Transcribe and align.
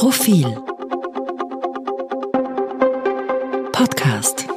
Profil 0.00 0.46
Podcast 3.70 4.48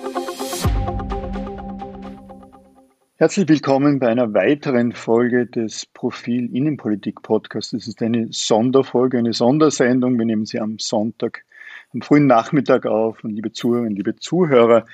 Herzlich 3.16 3.50
willkommen 3.50 4.00
bei 4.00 4.08
einer 4.08 4.33
weiteren 4.33 4.93
Folge 4.93 5.45
des 5.45 5.85
Profil 5.85 6.56
Innenpolitik 6.56 7.21
Podcasts. 7.24 7.71
Das 7.71 7.90
ist 7.90 8.02
eine 8.02 8.27
Sonderfolge, 8.32 9.18
eine 9.18 9.34
Sondersendung. 9.34 10.18
Wir 10.18 10.25
nehmen 10.25 10.46
sie 10.46 10.61
am 10.61 10.79
Sonntag, 10.79 11.44
am 11.94 12.02
frühen 12.02 12.25
Nachmittag 12.25 12.86
auf. 12.86 13.21
Und 13.25 13.32
liebe 13.32 13.52
Zuhörerinnen, 13.52 13.98
liebe 13.98 14.16
Zuhörer, 14.16 14.86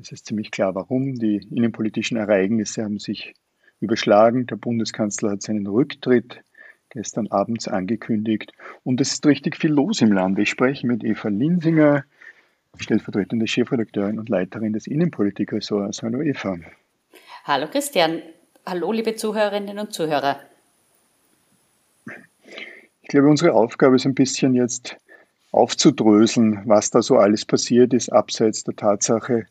es 0.00 0.10
ist 0.10 0.26
ziemlich 0.26 0.50
klar, 0.50 0.74
warum. 0.74 1.14
Die 1.14 1.46
innenpolitischen 1.48 2.16
Ereignisse 2.16 2.82
haben 2.82 2.98
sich 2.98 3.34
überschlagen. 3.78 4.48
Der 4.48 4.56
Bundeskanzler 4.56 5.30
hat 5.30 5.42
seinen 5.42 5.68
Rücktritt 5.68 6.42
gestern 6.90 7.28
abends 7.28 7.68
angekündigt. 7.68 8.52
Und 8.84 9.00
es 9.00 9.12
ist 9.12 9.26
richtig 9.26 9.56
viel 9.56 9.72
los 9.72 10.00
im 10.00 10.12
Land. 10.12 10.38
Ich 10.38 10.50
spreche 10.50 10.86
mit 10.86 11.04
Eva 11.04 11.28
Linsinger, 11.28 12.04
stellvertretende 12.78 13.46
Chefredakteurin 13.46 14.18
und 14.18 14.28
Leiterin 14.28 14.72
des 14.72 14.86
Innenpolitikressorts. 14.86 16.02
Hallo 16.02 16.22
Eva. 16.22 16.56
Hallo 17.44 17.68
Christian. 17.68 18.22
Hallo 18.64 18.92
liebe 18.92 19.14
Zuhörerinnen 19.14 19.78
und 19.78 19.92
Zuhörer. 19.92 20.40
Ich 23.02 23.08
glaube, 23.08 23.28
unsere 23.28 23.52
Aufgabe 23.52 23.94
ist 23.94 24.04
ein 24.04 24.14
bisschen 24.14 24.54
jetzt 24.54 24.96
aufzudröseln, 25.52 26.62
was 26.64 26.90
da 26.90 27.02
so 27.02 27.18
alles 27.18 27.44
passiert 27.44 27.94
ist, 27.94 28.12
abseits 28.12 28.64
der 28.64 28.74
Tatsache, 28.74 29.46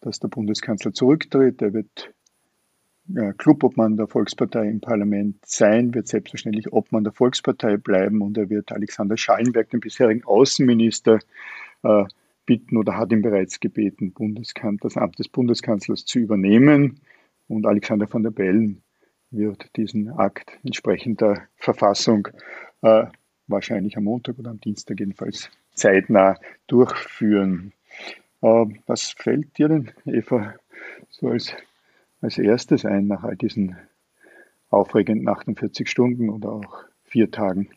dass 0.00 0.18
der 0.18 0.28
Bundeskanzler 0.28 0.92
zurücktritt. 0.92 1.62
Er 1.62 1.72
wird 1.72 2.12
Clubobmann 3.38 3.96
der 3.96 4.06
Volkspartei 4.06 4.68
im 4.68 4.80
Parlament 4.80 5.36
sein, 5.46 5.94
wird 5.94 6.08
selbstverständlich 6.08 6.72
Obmann 6.72 7.04
der 7.04 7.12
Volkspartei 7.12 7.76
bleiben 7.76 8.20
und 8.20 8.36
er 8.36 8.50
wird 8.50 8.70
Alexander 8.70 9.16
Schallenberg, 9.16 9.70
den 9.70 9.80
bisherigen 9.80 10.24
Außenminister, 10.24 11.20
äh, 11.82 12.04
bitten 12.44 12.78
oder 12.78 12.96
hat 12.96 13.12
ihn 13.12 13.22
bereits 13.22 13.60
gebeten, 13.60 14.14
das 14.80 14.96
Amt 14.96 15.18
des 15.18 15.28
Bundeskanzlers 15.28 16.06
zu 16.06 16.18
übernehmen. 16.18 17.00
Und 17.46 17.66
Alexander 17.66 18.10
van 18.10 18.22
der 18.22 18.30
Bellen 18.30 18.82
wird 19.30 19.70
diesen 19.76 20.08
Akt 20.10 20.58
entsprechend 20.64 21.20
der 21.20 21.48
Verfassung 21.56 22.28
äh, 22.82 23.04
wahrscheinlich 23.46 23.96
am 23.96 24.04
Montag 24.04 24.38
oder 24.38 24.50
am 24.50 24.60
Dienstag 24.60 24.98
jedenfalls 24.98 25.50
zeitnah 25.74 26.38
durchführen. 26.66 27.72
Äh, 28.40 28.66
was 28.86 29.10
fällt 29.10 29.58
dir 29.58 29.68
denn, 29.68 29.90
Eva, 30.06 30.54
so 31.10 31.28
als, 31.28 31.54
als 32.20 32.38
erstes 32.38 32.84
ein 32.84 33.06
nach 33.06 33.24
all 33.24 33.36
diesen 33.36 33.76
aufregenden 34.70 35.28
48 35.28 35.88
Stunden 35.88 36.30
oder 36.30 36.52
auch 36.52 36.84
vier 37.04 37.30
Tagen? 37.30 37.70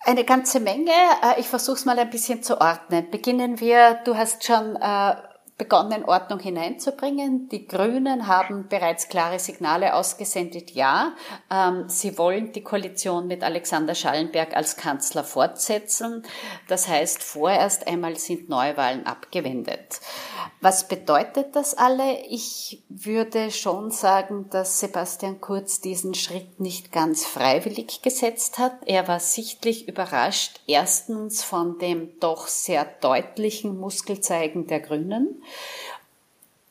Eine 0.00 0.24
ganze 0.24 0.60
Menge. 0.60 0.92
Äh, 1.22 1.40
ich 1.40 1.48
versuche 1.48 1.76
es 1.76 1.84
mal 1.84 1.98
ein 1.98 2.10
bisschen 2.10 2.42
zu 2.42 2.60
ordnen. 2.60 3.10
Beginnen 3.10 3.60
wir, 3.60 3.98
du 4.04 4.16
hast 4.16 4.44
schon 4.44 4.76
äh, 4.76 5.14
begonnen, 5.58 6.04
Ordnung 6.04 6.38
hineinzubringen. 6.38 7.48
Die 7.48 7.66
Grünen 7.66 8.26
haben 8.26 8.68
bereits 8.68 9.08
klare 9.08 9.38
Signale 9.38 9.94
ausgesendet, 9.94 10.72
ja, 10.72 11.14
ähm, 11.50 11.88
sie 11.88 12.18
wollen 12.18 12.52
die 12.52 12.62
Koalition 12.62 13.26
mit 13.26 13.42
Alexander 13.42 13.94
Schallenberg 13.94 14.54
als 14.54 14.76
Kanzler 14.76 15.24
fortsetzen. 15.24 16.24
Das 16.68 16.88
heißt, 16.88 17.22
vorerst 17.22 17.86
einmal 17.86 18.16
sind 18.16 18.50
Neuwahlen 18.50 19.06
abgewendet. 19.06 20.00
Was 20.60 20.88
bedeutet 20.88 21.56
das 21.56 21.74
alle? 21.74 22.20
Ich 22.28 22.82
würde 22.88 23.50
schon 23.50 23.90
sagen, 23.90 24.50
dass 24.50 24.80
Sebastian 24.80 25.40
Kurz 25.40 25.80
diesen 25.80 26.14
Schritt 26.14 26.60
nicht 26.60 26.92
ganz 26.92 27.24
freiwillig 27.24 28.02
gesetzt 28.02 28.58
hat. 28.58 28.72
Er 28.84 29.08
war 29.08 29.20
sichtlich 29.20 29.88
überrascht, 29.88 30.60
erstens 30.66 31.42
von 31.42 31.78
dem 31.78 32.18
doch 32.20 32.46
sehr 32.46 32.84
deutlichen 33.00 33.78
Muskelzeigen 33.78 34.66
der 34.66 34.80
Grünen 34.80 35.42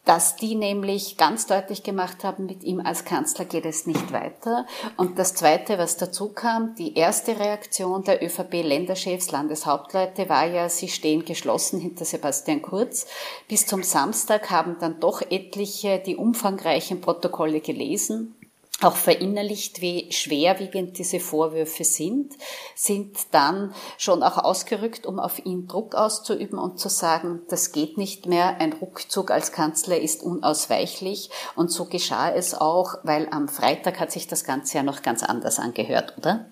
dass 0.06 0.36
die 0.36 0.56
nämlich 0.56 1.18
ganz 1.18 1.48
deutlich 1.48 1.84
gemacht 1.84 2.24
haben, 2.24 2.46
mit 2.46 2.64
ihm 2.64 2.80
als 2.80 3.06
Kanzler 3.06 3.44
geht 3.44 3.66
es 3.66 3.88
nicht 3.88 4.14
weiter. 4.14 4.66
Und 4.98 5.18
das 5.18 5.34
Zweite, 5.34 5.78
was 5.80 5.98
dazu 5.98 6.30
kam, 6.30 6.76
die 6.76 6.96
erste 6.96 7.40
Reaktion 7.40 8.04
der 8.04 8.24
ÖVP-Länderchefs, 8.24 9.32
Landeshauptleute 9.32 10.30
war 10.30 10.46
ja, 10.46 10.70
sie 10.70 10.90
stehen 10.90 11.26
geschlossen 11.26 11.80
hinter 11.80 12.06
Sebastian 12.06 12.62
Kurz. 12.62 13.08
Bis 13.48 13.66
zum 13.66 13.82
Samstag 13.82 14.52
haben 14.52 14.78
dann 14.80 15.00
doch 15.00 15.22
etliche 15.22 16.00
die 16.00 16.16
umfangreichen 16.16 17.02
Protokolle 17.02 17.60
gelesen 17.60 18.36
auch 18.82 18.98
verinnerlicht, 18.98 19.82
wie 19.82 20.12
schwerwiegend 20.12 20.98
diese 20.98 21.20
Vorwürfe 21.20 21.86
sind, 21.86 22.34
sind 22.76 23.18
dann 23.32 23.74
schon 23.98 24.22
auch 24.22 24.38
ausgerückt, 24.38 25.06
um 25.06 25.18
auf 25.18 25.46
ihn 25.46 25.68
Druck 25.68 25.96
auszuüben 25.96 26.60
und 26.60 26.78
zu 26.78 26.90
sagen, 26.90 27.42
das 27.50 27.72
geht 27.72 27.98
nicht 27.98 28.26
mehr, 28.26 28.60
ein 28.60 28.74
Rückzug 28.74 29.32
als 29.32 29.54
Kanzler 29.54 30.00
ist 30.00 30.22
unausweichlich. 30.22 31.30
Und 31.56 31.72
so 31.72 31.86
geschah 31.86 32.32
es 32.32 32.54
auch, 32.54 32.96
weil 33.04 33.28
am 33.32 33.48
Freitag 33.48 34.00
hat 34.00 34.12
sich 34.12 34.28
das 34.28 34.44
Ganze 34.44 34.78
ja 34.78 34.84
noch 34.84 35.02
ganz 35.02 35.24
anders 35.24 35.58
angehört, 35.58 36.16
oder? 36.18 36.46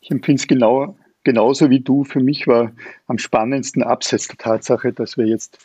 Ich 0.00 0.10
empfinde 0.10 0.40
es 0.40 0.46
genau, 0.46 0.96
genauso 1.24 1.70
wie 1.70 1.80
du. 1.80 2.04
Für 2.04 2.20
mich 2.20 2.46
war 2.46 2.72
am 3.08 3.18
spannendsten 3.18 3.82
abseits 3.82 4.28
der 4.28 4.38
Tatsache, 4.38 4.92
dass 4.92 5.16
wir 5.16 5.26
jetzt 5.26 5.58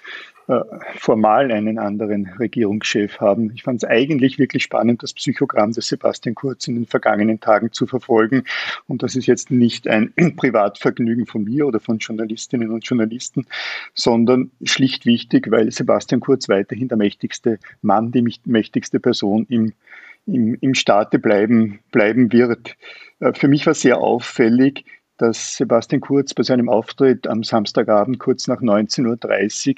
formal 0.98 1.52
einen 1.52 1.80
anderen 1.80 2.28
Regierungschef 2.40 3.20
haben. 3.20 3.52
Ich 3.56 3.64
fand 3.64 3.84
es 3.84 3.90
eigentlich 3.90 4.38
wirklich 4.38 4.64
spannend, 4.64 5.02
das 5.02 5.14
Psychogramm 5.14 5.72
des 5.72 5.88
Sebastian 5.88 6.36
Kurz 6.36 6.68
in 6.68 6.76
den 6.76 6.86
vergangenen 6.86 7.40
Tagen 7.40 7.72
zu 7.72 7.88
verfolgen. 7.88 8.44
Und 8.88 9.02
das 9.02 9.16
ist 9.16 9.26
jetzt 9.26 9.50
nicht 9.50 9.88
ein 9.88 10.14
Privatvergnügen 10.38 11.26
von 11.26 11.44
mir 11.44 11.66
oder 11.66 11.80
von 11.80 11.98
Journalistinnen 11.98 12.70
und 12.70 12.86
Journalisten, 12.86 13.48
sondern 13.96 14.52
schlicht 14.64 15.06
wichtig, 15.06 15.50
weil 15.50 15.72
Sebastian 15.72 16.22
Kurz 16.22 16.48
weiterhin 16.48 16.90
der 16.90 16.98
mächtigste 16.98 17.58
Mann, 17.82 18.12
die 18.12 18.38
mächtigste 18.46 19.00
Person 19.00 19.48
im 19.50 19.74
im, 20.28 20.58
im 20.60 20.74
Staate 20.74 21.20
bleiben, 21.20 21.82
bleiben 21.92 22.32
wird. 22.32 22.76
Äh, 23.20 23.34
für 23.34 23.48
mich 23.48 23.68
war 23.68 23.76
sehr 23.76 24.00
auffällig, 24.00 24.84
dass 25.18 25.58
Sebastian 25.58 26.02
Kurz 26.02 26.34
bei 26.34 26.42
seinem 26.42 26.68
Auftritt 26.68 27.28
am 27.28 27.44
Samstagabend 27.44 28.20
kurz 28.20 28.48
nach 28.48 28.60
19.30 28.60 29.70
Uhr 29.70 29.76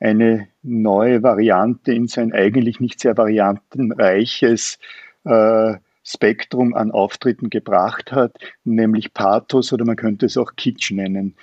eine 0.00 0.48
neue 0.62 1.22
Variante 1.22 1.92
in 1.92 2.06
sein 2.06 2.32
eigentlich 2.32 2.80
nicht 2.80 3.00
sehr 3.00 3.16
variantenreiches 3.16 4.78
äh, 5.24 5.74
Spektrum 6.04 6.74
an 6.74 6.90
Auftritten 6.90 7.50
gebracht 7.50 8.12
hat, 8.12 8.36
nämlich 8.64 9.12
Pathos 9.12 9.72
oder 9.72 9.84
man 9.84 9.96
könnte 9.96 10.26
es 10.26 10.36
auch 10.36 10.52
Kitsch 10.56 10.90
nennen. 10.90 11.34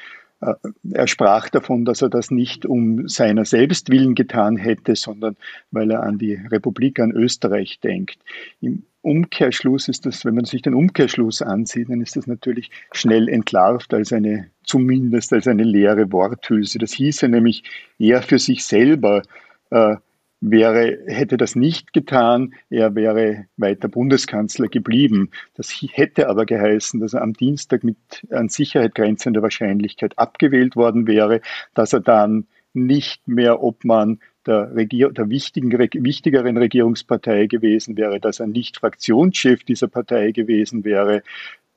Äh, 0.42 0.54
er 0.92 1.08
sprach 1.08 1.50
davon, 1.50 1.86
dass 1.86 2.02
er 2.02 2.10
das 2.10 2.32
nicht 2.32 2.66
um 2.66 3.08
seiner 3.08 3.46
selbst 3.46 3.90
willen 3.90 4.16
getan 4.16 4.58
hätte, 4.58 4.96
sondern 4.96 5.36
weil 5.72 5.92
er 5.92 6.04
an 6.04 6.18
die 6.18 6.34
Republik, 6.34 7.00
an 7.00 7.12
Österreich 7.12 7.80
denkt. 7.80 8.18
Im 8.62 8.86
Umkehrschluss 9.06 9.88
ist 9.88 10.06
das, 10.06 10.26
wenn 10.26 10.36
man 10.36 10.46
sich 10.46 10.64
den 10.64 10.74
Umkehrschluss 10.74 11.42
ansieht, 11.42 11.90
dann 11.90 12.02
ist 12.02 12.16
das 12.16 12.26
natürlich 12.26 12.72
schnell 12.92 13.30
entlarvt 13.30 13.94
als 13.94 14.12
eine, 14.12 14.50
zumindest 14.64 15.32
als 15.32 15.48
eine 15.48 15.64
leere 15.64 16.12
Worthülse. 16.12 16.80
Das 16.80 16.94
hieße 16.94 17.28
nämlich, 17.30 17.64
er 18.00 18.24
für 18.24 18.40
sich 18.40 18.66
selber 18.66 19.22
äh, 19.70 19.98
wäre, 20.42 20.98
hätte 21.06 21.38
das 21.38 21.56
nicht 21.56 21.94
getan, 21.94 22.56
er 22.70 22.96
wäre 22.96 23.46
weiter 23.58 23.88
Bundeskanzler 23.88 24.68
geblieben. 24.68 25.30
Das 25.56 25.72
hätte 25.72 26.28
aber 26.28 26.46
geheißen, 26.46 27.00
dass 27.00 27.14
er 27.14 27.22
am 27.22 27.34
Dienstag 27.34 27.84
mit 27.84 27.98
an 28.32 28.50
Sicherheit 28.50 28.96
grenzender 28.96 29.42
Wahrscheinlichkeit 29.42 30.18
abgewählt 30.18 30.76
worden 30.76 31.08
wäre, 31.08 31.42
dass 31.74 31.94
er 31.94 32.02
dann 32.02 32.48
nicht 32.74 33.28
mehr 33.28 33.62
Obmann 33.62 34.20
der, 34.46 34.76
Regier 34.76 35.10
der 35.12 35.30
wichtigen, 35.30 35.72
wichtigeren 35.72 36.58
Regierungspartei 36.58 37.48
gewesen 37.48 37.98
wäre, 37.98 38.20
dass 38.20 38.40
er 38.40 38.48
nicht 38.48 38.78
Fraktionschef 38.78 39.64
dieser 39.64 39.88
Partei 39.88 40.32
gewesen 40.32 40.84
wäre, 40.84 41.24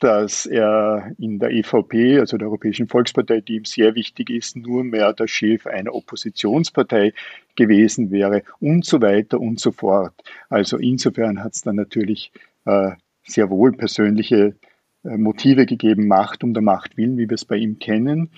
dass 0.00 0.46
er 0.46 1.12
in 1.18 1.38
der 1.38 1.50
EVP, 1.50 2.20
also 2.20 2.36
der 2.36 2.46
Europäischen 2.48 2.86
Volkspartei, 2.86 3.40
die 3.40 3.56
ihm 3.56 3.64
sehr 3.64 3.94
wichtig 3.94 4.30
ist, 4.30 4.56
nur 4.56 4.84
mehr 4.84 5.12
der 5.12 5.26
Chef 5.26 5.66
einer 5.66 5.94
Oppositionspartei 5.94 7.12
gewesen 7.56 8.10
wäre 8.10 8.42
und 8.60 8.84
so 8.84 9.02
weiter 9.02 9.40
und 9.40 9.58
so 9.58 9.72
fort. 9.72 10.14
Also 10.48 10.76
insofern 10.76 11.42
hat 11.42 11.54
es 11.54 11.62
dann 11.62 11.76
natürlich 11.76 12.30
äh, 12.64 12.92
sehr 13.24 13.50
wohl 13.50 13.72
persönliche 13.72 14.54
äh, 15.04 15.16
Motive 15.16 15.66
gegeben, 15.66 16.06
Macht 16.06 16.44
um 16.44 16.54
der 16.54 16.62
Macht 16.62 16.96
willen, 16.96 17.18
wie 17.18 17.28
wir 17.28 17.34
es 17.34 17.44
bei 17.44 17.56
ihm 17.56 17.80
kennen. 17.80 18.30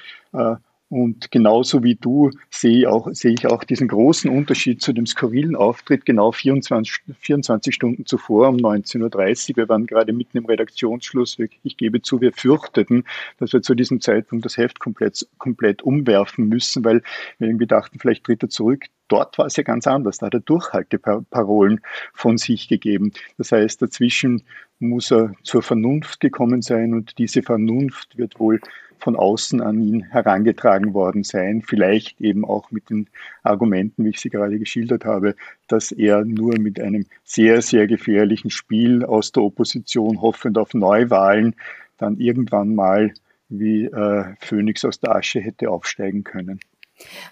Und 0.91 1.31
genauso 1.31 1.85
wie 1.85 1.95
du 1.95 2.31
sehe, 2.51 2.91
auch, 2.91 3.09
sehe 3.13 3.33
ich 3.33 3.47
auch 3.47 3.63
diesen 3.63 3.87
großen 3.87 4.29
Unterschied 4.29 4.83
zu 4.83 4.93
dem 4.93 5.07
skurrilen 5.07 5.55
Auftritt 5.55 6.05
genau 6.05 6.33
24, 6.33 7.03
24 7.21 7.73
Stunden 7.73 8.07
zuvor 8.07 8.49
um 8.49 8.57
19.30 8.57 9.51
Uhr. 9.51 9.57
Wir 9.57 9.69
waren 9.69 9.87
gerade 9.87 10.13
mitten 10.13 10.39
im 10.39 10.47
Redaktionsschluss. 10.47 11.39
Ich 11.63 11.77
gebe 11.77 12.03
zu, 12.03 12.21
wir 12.21 12.33
fürchteten, 12.33 13.05
dass 13.39 13.53
wir 13.53 13.63
zu 13.63 13.77
diesem 13.77 14.01
Zeitpunkt 14.01 14.45
das 14.45 14.57
Heft 14.57 14.81
komplett, 14.81 15.29
komplett 15.39 15.83
umwerfen 15.83 16.49
müssen, 16.49 16.85
weil 16.85 17.03
wir 17.39 17.47
irgendwie 17.47 17.69
dachten, 17.69 18.01
vielleicht 18.01 18.25
tritt 18.25 18.43
er 18.43 18.49
zurück 18.49 18.87
dort 19.11 19.39
war 19.39 19.47
es 19.47 19.57
ja 19.57 19.65
ganz 19.65 19.89
anders. 19.89 20.19
Da 20.19 20.27
hat 20.27 20.35
er 20.35 20.41
Durchhalteparolen 20.41 21.81
von 22.15 22.39
sich 22.39 22.69
gegeben. 22.69 23.13
Das 23.39 23.51
heißt, 23.51 23.83
dazwischen 23.83 24.45
muss 24.79 25.11
er 25.11 25.33
zur 25.43 25.63
Vernunft 25.63 26.21
gekommen 26.21 26.63
sein 26.63 26.95
und 26.95 27.19
diese 27.19 27.43
Vernunft 27.43 28.17
wird 28.17 28.39
wohl 28.39 28.61
von 29.01 29.17
außen 29.17 29.61
an 29.61 29.81
ihn 29.81 30.03
herangetragen 30.03 30.95
worden 30.95 31.25
sein. 31.25 31.63
Vielleicht 31.63 32.21
eben 32.21 32.45
auch 32.45 32.71
mit 32.71 32.91
den 32.91 33.09
Argumenten, 33.43 34.05
wie 34.05 34.11
ich 34.11 34.21
sie 34.21 34.31
gerade 34.31 34.59
geschildert 34.59 35.05
habe, 35.05 35.35
dass 35.69 35.93
er 35.93 36.25
nur 36.25 36.59
mit 36.59 36.81
einem 36.81 37.07
sehr, 37.25 37.63
sehr 37.63 37.87
gefährlichen 37.87 38.51
Spiel 38.51 39.05
aus 39.05 39.33
der 39.33 39.43
Opposition, 39.43 40.21
hoffend 40.21 40.59
auf 40.59 40.75
Neuwahlen, 40.75 41.55
dann 41.99 42.19
irgendwann 42.19 42.75
mal 42.75 43.13
wie 43.49 43.85
äh, 43.87 44.25
Phönix 44.41 44.85
aus 44.85 45.01
der 45.01 45.17
Asche 45.17 45.41
hätte 45.41 45.71
aufsteigen 45.71 46.25
können. 46.25 46.61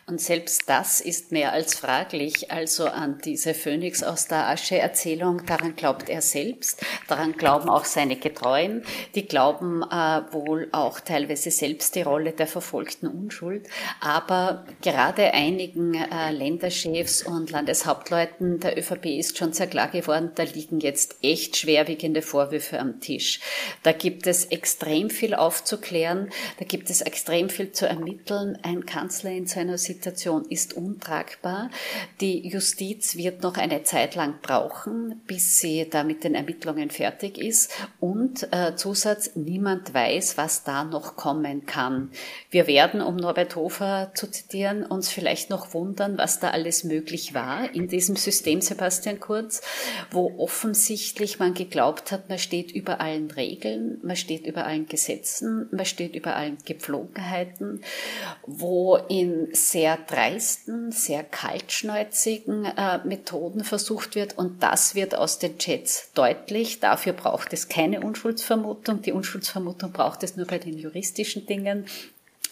Und 0.06 0.20
selbst 0.20 0.69
das 0.69 1.00
ist 1.00 1.32
mehr 1.32 1.53
als 1.53 1.75
fraglich. 1.75 2.50
Also 2.50 2.87
an 2.87 3.19
diese 3.25 3.55
Phönix 3.55 4.03
aus 4.03 4.26
der 4.26 4.49
Asche 4.49 4.79
Erzählung, 4.79 5.44
daran 5.47 5.76
glaubt 5.76 6.09
er 6.09 6.23
selbst, 6.23 6.85
daran 7.09 7.32
glauben 7.32 7.69
auch 7.69 7.85
seine 7.85 8.17
Getreuen, 8.17 8.82
die 9.15 9.26
glauben 9.26 9.82
äh, 9.82 10.23
wohl 10.32 10.69
auch 10.73 11.00
teilweise 11.00 11.50
selbst 11.50 11.94
die 11.94 12.03
Rolle 12.03 12.32
der 12.32 12.47
verfolgten 12.47 13.06
Unschuld. 13.06 13.69
Aber 14.00 14.65
gerade 14.82 15.32
einigen 15.35 15.94
äh, 15.94 16.32
Länderchefs 16.32 17.23
und 17.23 17.50
Landeshauptleuten 17.50 18.61
der 18.61 18.79
ÖVP 18.79 19.06
ist 19.06 19.38
schon 19.38 19.53
sehr 19.53 19.67
klar 19.67 19.88
geworden, 19.88 20.32
da 20.35 20.43
liegen 20.43 20.81
jetzt 20.81 21.17
echt 21.23 21.56
schwerwiegende 21.56 22.23
Vorwürfe 22.23 22.79
am 22.79 23.00
Tisch. 23.00 23.41
Da 23.82 23.93
gibt 23.93 24.26
es 24.26 24.47
extrem 24.47 25.11
viel 25.11 25.35
aufzuklären, 25.35 26.31
da 26.59 26.65
gibt 26.65 26.91
es 26.91 27.00
extrem 27.00 27.49
viel 27.50 27.73
zu 27.73 27.87
ermitteln. 27.87 28.59
Ein 28.62 28.87
Kanzler 28.87 29.31
in 29.31 29.47
einer 29.58 29.78
Situation 29.78 30.44
ist 30.49 30.75
untragbar. 30.75 31.70
Die 32.20 32.49
Justiz 32.49 33.16
wird 33.16 33.43
noch 33.43 33.56
eine 33.56 33.82
Zeit 33.82 34.14
lang 34.14 34.40
brauchen, 34.40 35.20
bis 35.26 35.60
sie 35.60 35.88
da 35.88 36.05
mit 36.05 36.25
den 36.25 36.34
Ermittlungen 36.34 36.90
fertig 36.90 37.38
ist. 37.38 37.72
Und 38.00 38.52
äh, 38.52 38.76
Zusatz, 38.76 39.32
niemand 39.34 39.93
weiß, 39.93 40.37
was 40.37 40.64
da 40.64 40.84
noch 40.84 41.16
kommen 41.16 41.66
kann. 41.66 42.10
Wir 42.50 42.66
werden, 42.66 43.00
um 43.00 43.16
Norbert 43.16 43.56
Hofer 43.56 44.12
zu 44.14 44.31
zitieren, 44.31 44.84
uns 44.84 45.08
vielleicht 45.08 45.50
noch 45.50 45.75
wundern, 45.75 46.19
was 46.19 46.40
da 46.40 46.50
alles 46.50 46.84
möglich 46.84 47.34
war 47.34 47.75
in 47.75 47.88
diesem 47.88 48.16
System, 48.16 48.60
Sebastian 48.60 49.20
Kurz, 49.20 49.60
wo 50.10 50.34
offensichtlich 50.38 51.38
man 51.38 51.55
geglaubt 51.55 52.12
hat, 52.12 52.28
man 52.28 52.38
steht 52.38 52.70
über 52.70 53.00
allen 53.00 53.31
Regeln, 53.31 53.99
man 54.02 54.16
steht 54.16 54.46
über 54.46 54.66
allen 54.66 54.87
Gesetzen, 54.87 55.69
man 55.70 55.84
steht 55.87 56.14
über 56.14 56.37
allen 56.37 56.58
Gepflogenheiten, 56.64 57.82
wo 58.46 58.96
in 59.08 59.48
sehr 59.53 59.97
dreisten, 59.97 60.93
sehr 60.93 61.25
kaltschnäuzigen 61.25 62.65
äh, 62.65 62.99
Methoden 63.05 63.65
versucht 63.65 64.15
wird. 64.15 64.37
Und 64.37 64.62
das 64.62 64.95
wird 64.95 65.15
aus 65.15 65.39
den 65.39 65.59
Chats 65.59 66.11
deutlich. 66.15 66.81
Dafür 66.81 67.12
braucht 67.12 67.53
es 67.53 67.69
keine 67.69 68.00
Unschuldsvermutung. 68.00 69.03
Die 69.03 69.12
Unschuldsvermutung 69.12 69.93
braucht 69.93 70.23
es 70.23 70.37
nur 70.37 70.47
bei 70.47 70.59
den 70.59 70.79
juristischen 70.79 71.47
Dingen. 71.47 71.87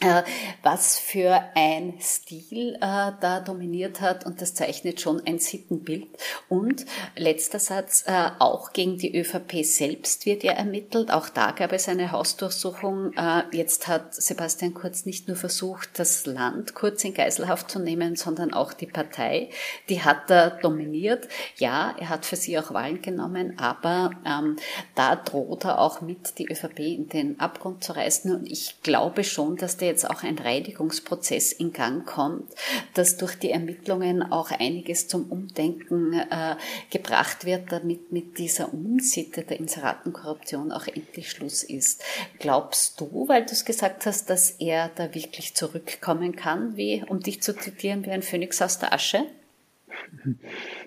Äh, 0.00 0.25
was 0.62 0.98
für 0.98 1.43
ein 1.54 1.94
Stil 2.00 2.75
äh, 2.75 3.12
da 3.20 3.40
dominiert 3.40 4.02
hat 4.02 4.26
und 4.26 4.43
das 4.43 4.54
zeichnet 4.54 5.00
schon 5.00 5.22
ein 5.26 5.38
Sittenbild. 5.38 6.06
Und 6.50 6.84
letzter 7.16 7.58
Satz, 7.58 8.04
äh, 8.06 8.28
auch 8.38 8.75
gegen 8.75 8.98
die 8.98 9.19
ÖVP 9.19 9.64
selbst 9.64 10.26
wird 10.26 10.43
ja 10.43 10.52
ermittelt. 10.52 11.10
Auch 11.10 11.31
da 11.31 11.52
gab 11.52 11.72
es 11.72 11.88
eine 11.88 12.12
Hausdurchsuchung. 12.12 13.14
Äh, 13.14 13.44
jetzt 13.52 13.88
hat 13.88 14.14
Sebastian 14.14 14.75
Kurz 14.75 15.06
nicht 15.06 15.28
nur 15.28 15.37
versucht, 15.37 15.99
das 15.99 16.26
Land 16.26 16.75
kurz 16.75 17.02
in 17.04 17.14
Geiselhaft 17.14 17.70
zu 17.70 17.78
nehmen, 17.78 18.16
sondern 18.16 18.52
auch 18.52 18.75
die 18.75 18.87
Partei. 18.87 19.49
Die 19.88 20.02
hat 20.02 20.31
er 20.31 20.50
dominiert. 20.50 21.26
Ja, 21.56 21.94
er 21.99 22.10
hat 22.10 22.26
für 22.26 22.37
sie 22.37 22.58
auch 22.58 22.75
Wahlen 22.75 23.00
genommen, 23.00 23.58
aber 23.58 24.10
ähm, 24.26 24.56
da 24.94 25.16
droht 25.16 25.64
er 25.64 25.78
auch 25.78 26.02
mit, 26.02 26.38
die 26.38 26.50
ÖVP 26.50 26.81
in 26.81 27.08
den 27.08 27.40
Abgrund 27.40 27.82
zu 27.82 27.96
reißen. 27.96 28.34
Und 28.34 28.50
ich 28.50 28.82
glaube 28.82 29.25
schon, 29.25 29.56
dass 29.56 29.78
der 29.78 29.85
jetzt 29.86 30.08
auch 30.08 30.22
ein 30.22 30.38
Reinigungsprozess 30.38 31.52
in 31.52 31.72
Gang 31.72 32.04
kommt, 32.06 32.52
dass 32.94 33.16
durch 33.16 33.36
die 33.36 33.50
Ermittlungen 33.50 34.22
auch 34.22 34.50
einiges 34.50 35.08
zum 35.08 35.30
Umdenken 35.30 36.12
äh, 36.14 36.56
gebracht 36.90 37.44
wird, 37.44 37.72
damit 37.72 38.12
mit 38.12 38.38
dieser 38.38 38.72
Unsitte 38.72 39.42
der 39.42 39.58
Inseratenkorruption 39.58 40.72
auch 40.72 40.86
endlich 40.86 41.30
Schluss 41.30 41.62
ist. 41.62 42.02
Glaubst 42.38 43.00
du, 43.00 43.28
weil 43.28 43.44
du 43.44 43.52
es 43.52 43.64
gesagt 43.64 44.06
hast, 44.06 44.30
dass 44.30 44.50
er 44.50 44.90
da 44.94 45.14
wirklich 45.14 45.54
zurückkommen 45.54 46.36
kann, 46.36 46.76
wie, 46.76 47.04
um 47.08 47.20
dich 47.20 47.42
zu 47.42 47.56
zitieren, 47.56 48.04
wie 48.04 48.10
ein 48.10 48.22
Phönix 48.22 48.60
aus 48.62 48.78
der 48.78 48.92
Asche? 48.92 49.24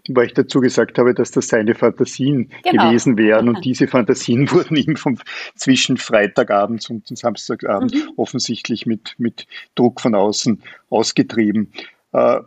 Weil 0.09 0.27
ich 0.27 0.33
dazu 0.33 0.59
gesagt 0.59 0.97
habe, 0.97 1.13
dass 1.13 1.31
das 1.31 1.47
seine 1.47 1.75
Fantasien 1.75 2.49
genau. 2.63 2.87
gewesen 2.87 3.17
wären 3.17 3.49
und 3.49 3.63
diese 3.65 3.87
Fantasien 3.87 4.49
wurden 4.51 4.75
ihm 4.75 4.95
vom, 4.95 5.17
zwischen 5.55 5.97
Freitagabend 5.97 6.89
und 6.89 7.07
Samstagabend 7.07 7.93
mhm. 7.93 8.13
offensichtlich 8.17 8.85
mit, 8.85 9.15
mit 9.17 9.47
Druck 9.75 10.01
von 10.01 10.15
außen 10.15 10.61
ausgetrieben. 10.89 11.71
Äh, 12.13 12.39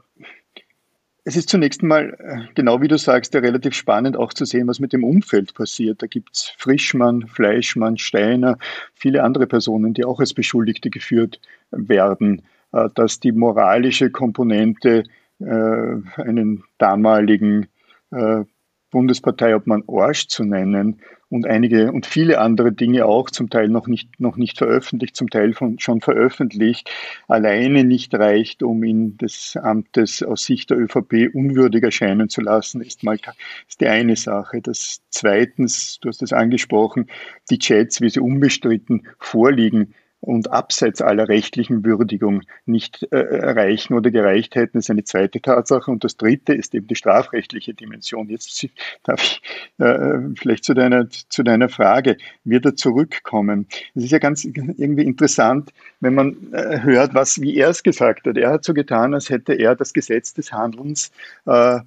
es 1.25 1.37
ist 1.37 1.49
zunächst 1.49 1.83
mal, 1.83 2.17
äh, 2.19 2.53
genau 2.55 2.81
wie 2.81 2.89
du 2.89 2.99
sagst, 2.99 3.35
ja 3.35 3.41
relativ 3.41 3.75
spannend 3.75 4.17
auch 4.17 4.33
zu 4.33 4.45
sehen, 4.45 4.67
was 4.67 4.81
mit 4.81 4.93
dem 4.93 5.05
Umfeld 5.05 5.55
passiert. 5.55 6.03
Da 6.03 6.07
gibt 6.07 6.31
es 6.35 6.53
Frischmann, 6.59 7.29
Fleischmann, 7.29 7.97
Steiner, 7.97 8.59
viele 8.95 9.23
andere 9.23 9.47
Personen, 9.47 9.95
die 9.95 10.05
auch 10.05 10.19
als 10.19 10.35
Beschuldigte 10.35 10.91
geführt 10.91 11.41
werden, 11.71 12.43
äh, 12.73 12.89
dass 12.95 13.21
die 13.21 13.33
moralische 13.33 14.11
Komponente 14.11 15.05
äh, 15.45 16.21
einen 16.21 16.65
damaligen 16.79 17.69
äh, 18.11 18.45
Bundesparteiobmann 18.91 19.85
Orsch 19.87 20.29
zu 20.29 20.45
nennen 20.45 21.01
und 21.31 21.47
einige 21.47 21.91
und 21.91 22.05
viele 22.05 22.39
andere 22.39 22.73
Dinge 22.73 23.07
auch, 23.07 23.31
zum 23.31 23.49
Teil 23.49 23.69
noch 23.69 23.87
nicht, 23.87 24.21
noch 24.21 24.37
nicht 24.37 24.59
veröffentlicht, 24.59 25.17
zum 25.17 25.31
Teil 25.31 25.55
von, 25.55 25.79
schon 25.79 26.03
veröffentlicht, 26.03 26.91
alleine 27.27 27.85
nicht 27.85 28.15
reicht, 28.15 28.63
um 28.63 28.85
ihn 28.85 29.17
des 29.17 29.57
Amtes 29.57 30.23
aus 30.23 30.45
Sicht 30.45 30.69
der 30.69 30.79
ÖVP 30.79 31.31
unwürdig 31.33 31.83
erscheinen 31.83 32.29
zu 32.29 32.43
lassen, 32.43 32.83
ist 32.83 33.03
mal 33.03 33.19
ist 33.67 33.81
die 33.81 33.89
eine 33.89 34.15
Sache. 34.15 34.61
Das 34.61 35.01
zweitens, 35.09 35.99
du 36.03 36.11
hast 36.11 36.23
es 36.23 36.35
angesprochen, 36.35 37.07
die 37.51 37.59
Chats, 37.59 38.03
wie 38.03 38.11
sie 38.11 38.21
unbestritten 38.21 39.07
vorliegen, 39.19 39.95
und 40.23 40.53
abseits 40.53 41.03
aller 41.03 41.29
rechtlichen 41.29 41.85
Würdigung 41.85 42.43
nicht 42.65 43.09
äh, 43.11 43.17
erreichen 43.17 43.95
oder 43.95 44.13
gereicht 44.13 44.55
hätten, 44.55 44.79
ist 44.79 44.89
eine 44.89 45.03
zweite 45.03 45.41
Tatsache. 45.43 45.91
Und 45.91 46.05
das 46.05 46.17
dritte 46.17 46.55
ist 46.55 46.77
eben 46.77 46.87
die 46.87 46.95
strafrechtliche 46.95 47.75
Dimension. 47.75 48.29
Jetzt 48.29 48.69
darf 49.03 49.21
ich 49.21 49.43
äh, 49.79 50.19
vielleicht 50.37 50.65
zu 50.65 50.75
deiner, 50.75 51.09
zu 51.11 51.43
deiner 51.43 51.69
Frage, 51.69 52.19
wird 52.45 52.65
er 52.65 52.77
zurückkommen? 52.77 53.67
Es 53.97 54.05
ist 54.05 54.13
ja 54.13 54.21
ganz 54.21 54.45
irgendwie 54.45 55.03
interessant, 55.03 55.73
wenn 55.99 56.15
man 56.15 56.53
äh, 56.53 56.81
hört, 56.81 57.15
was, 57.15 57.41
wie 57.41 57.57
er 57.57 57.71
es 57.71 57.83
gesagt 57.83 58.25
hat. 58.27 58.37
Er 58.37 58.51
hat 58.51 58.65
so 58.65 58.75
getan, 58.75 59.15
als 59.15 59.29
hätte 59.29 59.55
er 59.55 59.75
das 59.75 59.93
Gesetz 59.93 60.35
des 60.35 60.53
Handelns 60.53 61.11
äh, 61.47 61.81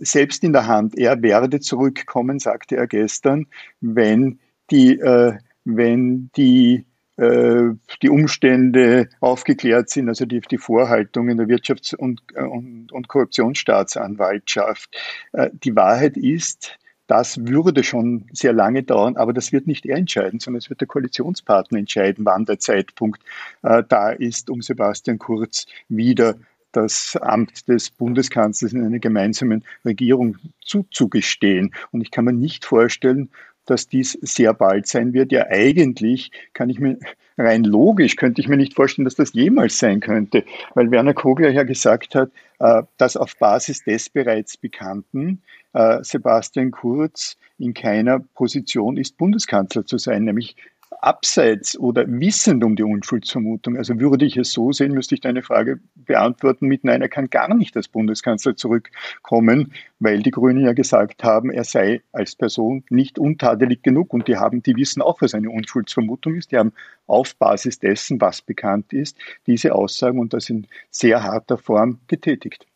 selbst 0.00 0.42
in 0.44 0.54
der 0.54 0.66
Hand. 0.66 0.96
Er 0.96 1.20
werde 1.20 1.60
zurückkommen, 1.60 2.38
sagte 2.38 2.76
er 2.76 2.86
gestern, 2.86 3.48
wenn 3.82 4.38
die, 4.70 4.98
äh, 4.98 5.36
wenn 5.64 6.30
die 6.36 6.86
die 7.20 8.08
Umstände 8.08 9.08
aufgeklärt 9.20 9.90
sind, 9.90 10.08
also 10.08 10.24
die, 10.24 10.40
die 10.40 10.58
Vorhaltungen 10.58 11.36
der 11.36 11.46
Wirtschafts- 11.46 11.94
und, 11.94 12.22
und, 12.34 12.92
und 12.92 13.08
Korruptionsstaatsanwaltschaft. 13.08 14.96
Äh, 15.32 15.50
die 15.52 15.76
Wahrheit 15.76 16.16
ist, 16.16 16.78
das 17.06 17.46
würde 17.46 17.82
schon 17.82 18.26
sehr 18.32 18.52
lange 18.52 18.84
dauern, 18.84 19.16
aber 19.16 19.32
das 19.32 19.52
wird 19.52 19.66
nicht 19.66 19.84
er 19.84 19.96
entscheiden, 19.96 20.38
sondern 20.38 20.58
es 20.58 20.70
wird 20.70 20.80
der 20.80 20.88
Koalitionspartner 20.88 21.78
entscheiden, 21.78 22.24
wann 22.24 22.44
der 22.44 22.58
Zeitpunkt 22.58 23.20
äh, 23.62 23.82
da 23.88 24.10
ist, 24.10 24.48
um 24.48 24.62
Sebastian 24.62 25.18
Kurz 25.18 25.66
wieder 25.88 26.36
das 26.72 27.16
Amt 27.20 27.68
des 27.68 27.90
Bundeskanzlers 27.90 28.72
in 28.72 28.84
einer 28.84 29.00
gemeinsamen 29.00 29.64
Regierung 29.84 30.36
zuzugestehen. 30.64 31.74
Und 31.90 32.00
ich 32.00 32.10
kann 32.10 32.24
mir 32.24 32.32
nicht 32.32 32.64
vorstellen, 32.64 33.30
dass 33.66 33.86
dies 33.88 34.18
sehr 34.22 34.54
bald 34.54 34.86
sein 34.86 35.12
wird. 35.12 35.32
Ja, 35.32 35.46
eigentlich 35.48 36.30
kann 36.52 36.70
ich 36.70 36.78
mir 36.78 36.98
rein 37.40 37.64
logisch 37.64 38.16
könnte 38.16 38.40
ich 38.40 38.48
mir 38.48 38.56
nicht 38.56 38.74
vorstellen, 38.74 39.04
dass 39.04 39.14
das 39.14 39.32
jemals 39.32 39.78
sein 39.78 40.00
könnte, 40.00 40.44
weil 40.74 40.90
Werner 40.90 41.14
Kogler 41.14 41.50
ja 41.50 41.62
gesagt 41.62 42.14
hat, 42.14 42.30
äh, 42.58 42.82
dass 42.98 43.16
auf 43.16 43.36
Basis 43.36 43.84
des 43.84 44.10
bereits 44.10 44.56
Bekannten 44.56 45.42
äh, 45.72 46.02
Sebastian 46.02 46.70
Kurz 46.70 47.36
in 47.58 47.74
keiner 47.74 48.20
Position 48.34 48.96
ist, 48.96 49.16
Bundeskanzler 49.16 49.86
zu 49.86 49.98
sein, 49.98 50.24
nämlich 50.24 50.56
abseits 51.00 51.78
oder 51.78 52.04
wissend 52.06 52.64
um 52.64 52.76
die 52.76 52.82
Unschuldsvermutung, 52.82 53.76
also 53.76 53.98
würde 54.00 54.24
ich 54.24 54.36
es 54.36 54.52
so 54.52 54.72
sehen, 54.72 54.92
müsste 54.92 55.14
ich 55.14 55.20
deine 55.20 55.42
Frage 55.42 55.80
beantworten 55.94 56.66
mit 56.66 56.84
Nein, 56.84 57.02
er 57.02 57.08
kann 57.08 57.30
gar 57.30 57.54
nicht 57.54 57.76
als 57.76 57.88
Bundeskanzler 57.88 58.56
zurückkommen, 58.56 59.72
weil 59.98 60.22
die 60.22 60.30
Grünen 60.30 60.64
ja 60.64 60.72
gesagt 60.72 61.24
haben, 61.24 61.50
er 61.50 61.64
sei 61.64 62.02
als 62.12 62.34
Person 62.34 62.84
nicht 62.90 63.18
untadelig 63.18 63.82
genug 63.82 64.12
und 64.12 64.28
die 64.28 64.36
haben, 64.36 64.62
die 64.62 64.76
wissen 64.76 65.02
auch, 65.02 65.22
was 65.22 65.34
eine 65.34 65.50
Unschuldsvermutung 65.50 66.34
ist. 66.36 66.52
Die 66.52 66.58
haben 66.58 66.72
auf 67.06 67.36
Basis 67.36 67.78
dessen, 67.78 68.20
was 68.20 68.42
bekannt 68.42 68.92
ist, 68.92 69.16
diese 69.46 69.74
Aussagen 69.74 70.18
und 70.18 70.32
das 70.32 70.50
in 70.50 70.66
sehr 70.90 71.22
harter 71.22 71.58
Form 71.58 71.98
getätigt. 72.08 72.66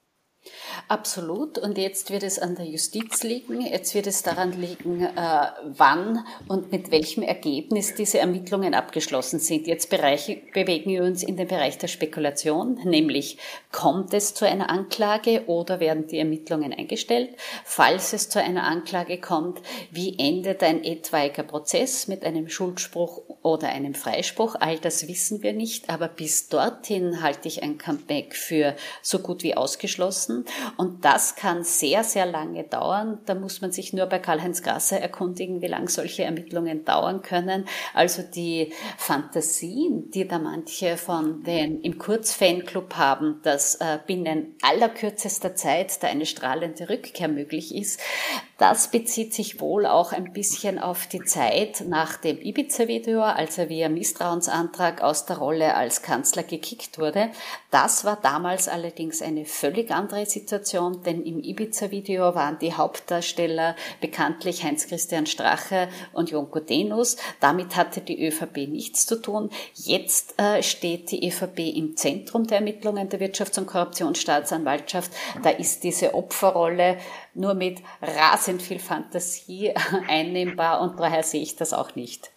Absolut. 0.88 1.58
Und 1.58 1.78
jetzt 1.78 2.10
wird 2.10 2.22
es 2.22 2.38
an 2.38 2.56
der 2.56 2.66
Justiz 2.66 3.22
liegen. 3.22 3.60
Jetzt 3.62 3.94
wird 3.94 4.06
es 4.06 4.22
daran 4.22 4.52
liegen, 4.52 5.02
äh, 5.02 5.46
wann 5.64 6.26
und 6.48 6.70
mit 6.72 6.90
welchem 6.90 7.22
Ergebnis 7.22 7.94
diese 7.94 8.18
Ermittlungen 8.18 8.74
abgeschlossen 8.74 9.38
sind. 9.38 9.66
Jetzt 9.66 9.88
bewegen 9.88 10.90
wir 10.90 11.02
uns 11.02 11.22
in 11.22 11.36
den 11.36 11.48
Bereich 11.48 11.78
der 11.78 11.88
Spekulation, 11.88 12.80
nämlich 12.84 13.38
kommt 13.72 14.12
es 14.12 14.34
zu 14.34 14.46
einer 14.46 14.68
Anklage 14.68 15.44
oder 15.46 15.80
werden 15.80 16.06
die 16.06 16.18
Ermittlungen 16.18 16.72
eingestellt? 16.72 17.30
Falls 17.64 18.12
es 18.12 18.28
zu 18.28 18.40
einer 18.40 18.64
Anklage 18.64 19.18
kommt, 19.20 19.60
wie 19.90 20.18
endet 20.18 20.62
ein 20.62 20.84
etwaiger 20.84 21.44
Prozess 21.44 22.08
mit 22.08 22.24
einem 22.24 22.48
Schuldspruch 22.48 23.22
oder 23.42 23.68
einem 23.68 23.94
Freispruch? 23.94 24.56
All 24.60 24.78
das 24.78 25.08
wissen 25.08 25.42
wir 25.42 25.52
nicht, 25.52 25.88
aber 25.88 26.08
bis 26.08 26.48
dorthin 26.48 27.22
halte 27.22 27.48
ich 27.48 27.62
ein 27.62 27.78
Comeback 27.78 28.36
für 28.36 28.76
so 29.02 29.18
gut 29.20 29.42
wie 29.42 29.56
ausgeschlossen. 29.56 30.33
Und 30.76 31.04
das 31.04 31.36
kann 31.36 31.62
sehr, 31.62 32.02
sehr 32.02 32.26
lange 32.26 32.64
dauern. 32.64 33.18
Da 33.26 33.34
muss 33.34 33.60
man 33.60 33.70
sich 33.70 33.92
nur 33.92 34.06
bei 34.06 34.18
Karl-Heinz 34.18 34.62
Grasser 34.62 34.98
erkundigen, 34.98 35.62
wie 35.62 35.68
lange 35.68 35.88
solche 35.88 36.24
Ermittlungen 36.24 36.84
dauern 36.84 37.22
können. 37.22 37.66
Also 37.92 38.22
die 38.22 38.72
Fantasien, 38.98 40.10
die 40.10 40.26
da 40.26 40.38
manche 40.38 40.96
von 40.96 41.42
den 41.44 41.80
im 41.82 41.98
Kurz-Fanclub 41.98 42.96
haben, 42.96 43.40
dass 43.42 43.76
äh, 43.76 43.98
binnen 44.06 44.56
allerkürzester 44.62 45.54
Zeit 45.54 46.02
da 46.02 46.08
eine 46.08 46.26
strahlende 46.26 46.88
Rückkehr 46.88 47.28
möglich 47.28 47.74
ist, 47.74 48.00
das 48.58 48.88
bezieht 48.88 49.34
sich 49.34 49.60
wohl 49.60 49.84
auch 49.84 50.12
ein 50.12 50.32
bisschen 50.32 50.78
auf 50.78 51.08
die 51.08 51.24
Zeit 51.24 51.84
nach 51.88 52.16
dem 52.16 52.40
Ibiza-Video, 52.40 53.20
als 53.20 53.58
er 53.58 53.68
via 53.68 53.88
Misstrauensantrag 53.88 55.02
aus 55.02 55.26
der 55.26 55.38
Rolle 55.38 55.74
als 55.74 56.02
Kanzler 56.02 56.44
gekickt 56.44 56.98
wurde. 57.00 57.30
Das 57.72 58.04
war 58.04 58.16
damals 58.22 58.68
allerdings 58.68 59.22
eine 59.22 59.44
völlig 59.44 59.90
andere 60.24 60.30
Situation, 60.30 61.02
denn 61.02 61.22
im 61.24 61.40
Ibiza-Video 61.42 62.34
waren 62.34 62.58
die 62.58 62.72
Hauptdarsteller 62.72 63.76
bekanntlich 64.00 64.64
Heinz-Christian 64.64 65.26
Strache 65.26 65.88
und 66.12 66.30
Jonko 66.30 66.60
Denus. 66.60 67.16
Damit 67.40 67.76
hatte 67.76 68.00
die 68.00 68.26
ÖVP 68.26 68.68
nichts 68.68 69.06
zu 69.06 69.20
tun. 69.20 69.50
Jetzt 69.74 70.38
äh, 70.38 70.62
steht 70.62 71.10
die 71.10 71.26
ÖVP 71.28 71.76
im 71.76 71.96
Zentrum 71.96 72.46
der 72.46 72.58
Ermittlungen 72.58 73.08
der 73.08 73.20
Wirtschafts- 73.20 73.58
und 73.58 73.66
Korruptionsstaatsanwaltschaft. 73.66 75.12
Da 75.42 75.50
ist 75.50 75.84
diese 75.84 76.14
Opferrolle 76.14 76.98
nur 77.34 77.54
mit 77.54 77.82
rasend 78.00 78.62
viel 78.62 78.78
Fantasie 78.78 79.72
einnehmbar 80.08 80.80
und 80.80 80.98
daher 80.98 81.22
sehe 81.22 81.42
ich 81.42 81.56
das 81.56 81.72
auch 81.72 81.94
nicht. 81.94 82.30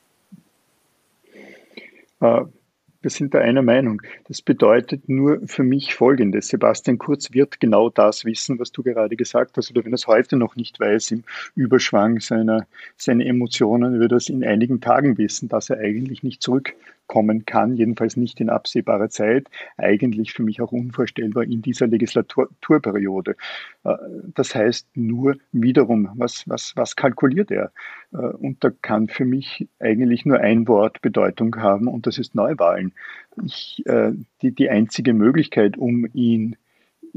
Wir 3.08 3.12
sind 3.12 3.34
da 3.34 3.40
einer 3.40 3.62
Meinung. 3.62 4.02
Das 4.28 4.42
bedeutet 4.42 5.08
nur 5.08 5.40
für 5.46 5.64
mich 5.64 5.96
Folgendes. 5.96 6.50
Sebastian 6.50 6.98
Kurz 6.98 7.32
wird 7.32 7.62
genau 7.62 7.90
das 7.90 8.26
wissen, 8.26 8.60
was 8.60 8.74
du 8.74 8.84
gerade 8.84 9.16
gesagt 9.16 9.56
hast. 9.56 9.72
Oder 9.72 9.86
wenn 9.86 9.94
er 9.94 9.96
es 9.96 10.08
heute 10.08 10.36
noch 10.36 10.58
nicht 10.58 10.78
weiß, 10.78 11.12
im 11.12 11.24
Überschwang 11.56 12.20
seiner, 12.20 12.68
seiner 12.98 13.26
Emotionen, 13.26 14.02
wird 14.02 14.12
er 14.12 14.18
es 14.18 14.28
in 14.28 14.44
einigen 14.44 14.82
Tagen 14.82 15.18
wissen, 15.18 15.48
dass 15.48 15.70
er 15.70 15.78
eigentlich 15.78 16.22
nicht 16.22 16.42
zurück 16.42 16.74
kommen 17.08 17.46
kann, 17.46 17.76
jedenfalls 17.76 18.18
nicht 18.18 18.40
in 18.40 18.50
absehbarer 18.50 19.10
Zeit, 19.10 19.48
eigentlich 19.78 20.34
für 20.34 20.44
mich 20.44 20.62
auch 20.62 20.72
unvorstellbar 20.72 21.44
in 21.44 21.62
dieser 21.62 21.88
Legislaturperiode. 21.88 23.36
Äh, 23.84 23.96
das 24.36 24.54
heißt 24.54 24.88
nur 24.96 25.38
wiederum, 25.52 26.10
was, 26.16 26.44
was, 26.48 26.74
was 26.76 26.96
kalkuliert 26.96 27.52
er? 27.52 27.72
Äh, 28.14 28.18
und 28.18 28.64
da 28.64 28.70
kann 28.82 29.08
für 29.08 29.26
mich 29.26 29.68
eigentlich 29.80 30.26
nur 30.26 30.40
ein 30.40 30.68
Wort 30.68 31.02
Bedeutung 31.02 31.56
haben 31.58 31.88
und 31.88 32.08
das 32.08 32.18
ist 32.18 32.36
Neuwahlen. 32.36 32.94
Ich, 33.44 33.82
äh, 33.86 34.12
die, 34.42 34.52
die 34.52 34.70
einzige 34.70 35.14
Möglichkeit, 35.14 35.78
um 35.78 36.08
ihn 36.14 36.58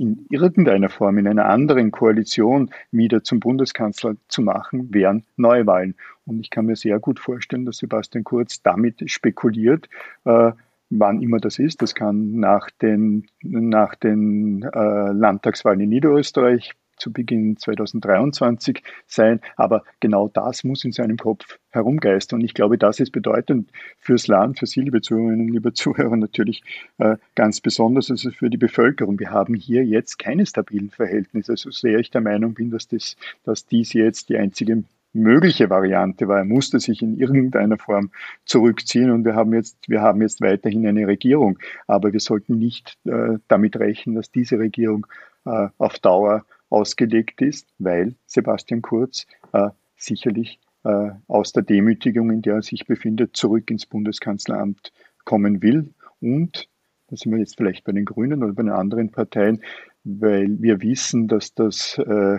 in 0.00 0.26
irgendeiner 0.30 0.88
Form, 0.88 1.18
in 1.18 1.28
einer 1.28 1.44
anderen 1.44 1.90
Koalition 1.90 2.70
wieder 2.90 3.22
zum 3.22 3.38
Bundeskanzler 3.38 4.14
zu 4.28 4.40
machen, 4.40 4.92
wären 4.94 5.24
Neuwahlen. 5.36 5.94
Und 6.24 6.40
ich 6.40 6.48
kann 6.48 6.64
mir 6.64 6.76
sehr 6.76 6.98
gut 6.98 7.20
vorstellen, 7.20 7.66
dass 7.66 7.76
Sebastian 7.78 8.24
Kurz 8.24 8.62
damit 8.62 9.10
spekuliert, 9.10 9.90
äh, 10.24 10.52
wann 10.88 11.20
immer 11.20 11.38
das 11.38 11.58
ist. 11.58 11.82
Das 11.82 11.94
kann 11.94 12.40
nach 12.40 12.70
den, 12.70 13.26
nach 13.42 13.94
den 13.94 14.62
äh, 14.62 15.12
Landtagswahlen 15.12 15.80
in 15.80 15.90
Niederösterreich 15.90 16.72
zu 17.00 17.12
Beginn 17.12 17.56
2023 17.56 18.82
sein. 19.06 19.40
Aber 19.56 19.82
genau 20.00 20.28
das 20.28 20.64
muss 20.64 20.84
in 20.84 20.92
seinem 20.92 21.16
Kopf 21.16 21.58
herumgeistern. 21.70 22.40
Und 22.40 22.44
ich 22.44 22.54
glaube, 22.54 22.78
das 22.78 23.00
ist 23.00 23.10
bedeutend 23.10 23.70
fürs 23.98 24.26
Land, 24.26 24.58
für 24.58 24.66
Sie, 24.66 24.80
liebe 24.80 25.00
Zuhörerinnen, 25.00 25.48
liebe 25.48 25.72
Zuhörer, 25.72 26.16
natürlich 26.16 26.62
äh, 26.98 27.16
ganz 27.34 27.60
besonders, 27.60 28.10
also 28.10 28.30
für 28.30 28.50
die 28.50 28.56
Bevölkerung. 28.56 29.18
Wir 29.18 29.30
haben 29.30 29.54
hier 29.54 29.84
jetzt 29.84 30.18
keine 30.18 30.46
stabilen 30.46 30.90
Verhältnisse, 30.90 31.56
so 31.56 31.70
sehr 31.70 31.98
ich 31.98 32.10
der 32.10 32.20
Meinung 32.20 32.54
bin, 32.54 32.70
dass, 32.70 32.88
das, 32.88 33.16
dass 33.44 33.66
dies 33.66 33.92
jetzt 33.92 34.28
die 34.28 34.36
einzige 34.36 34.84
mögliche 35.12 35.70
Variante 35.70 36.28
war. 36.28 36.38
Er 36.38 36.44
musste 36.44 36.78
sich 36.80 37.02
in 37.02 37.18
irgendeiner 37.18 37.78
Form 37.78 38.10
zurückziehen 38.44 39.10
und 39.10 39.24
wir 39.24 39.34
haben 39.34 39.52
jetzt, 39.54 39.76
wir 39.88 40.02
haben 40.02 40.22
jetzt 40.22 40.40
weiterhin 40.40 40.86
eine 40.86 41.06
Regierung. 41.06 41.58
Aber 41.86 42.12
wir 42.12 42.20
sollten 42.20 42.58
nicht 42.58 42.96
äh, 43.04 43.38
damit 43.48 43.76
rechnen, 43.76 44.14
dass 44.14 44.30
diese 44.30 44.58
Regierung 44.58 45.06
äh, 45.44 45.68
auf 45.78 45.98
Dauer 45.98 46.44
ausgelegt 46.70 47.42
ist, 47.42 47.68
weil 47.78 48.14
Sebastian 48.26 48.80
Kurz 48.80 49.26
äh, 49.52 49.70
sicherlich 49.96 50.58
äh, 50.84 51.10
aus 51.26 51.52
der 51.52 51.62
Demütigung, 51.62 52.30
in 52.30 52.42
der 52.42 52.54
er 52.54 52.62
sich 52.62 52.86
befindet, 52.86 53.36
zurück 53.36 53.70
ins 53.70 53.86
Bundeskanzleramt 53.86 54.92
kommen 55.24 55.62
will. 55.62 55.92
Und, 56.20 56.68
da 57.08 57.16
sind 57.16 57.32
wir 57.32 57.38
jetzt 57.38 57.56
vielleicht 57.56 57.84
bei 57.84 57.92
den 57.92 58.04
Grünen 58.04 58.42
oder 58.42 58.52
bei 58.52 58.62
den 58.62 58.72
anderen 58.72 59.10
Parteien, 59.10 59.62
weil 60.04 60.60
wir 60.60 60.80
wissen, 60.80 61.28
dass 61.28 61.54
das, 61.54 61.98
äh, 61.98 62.38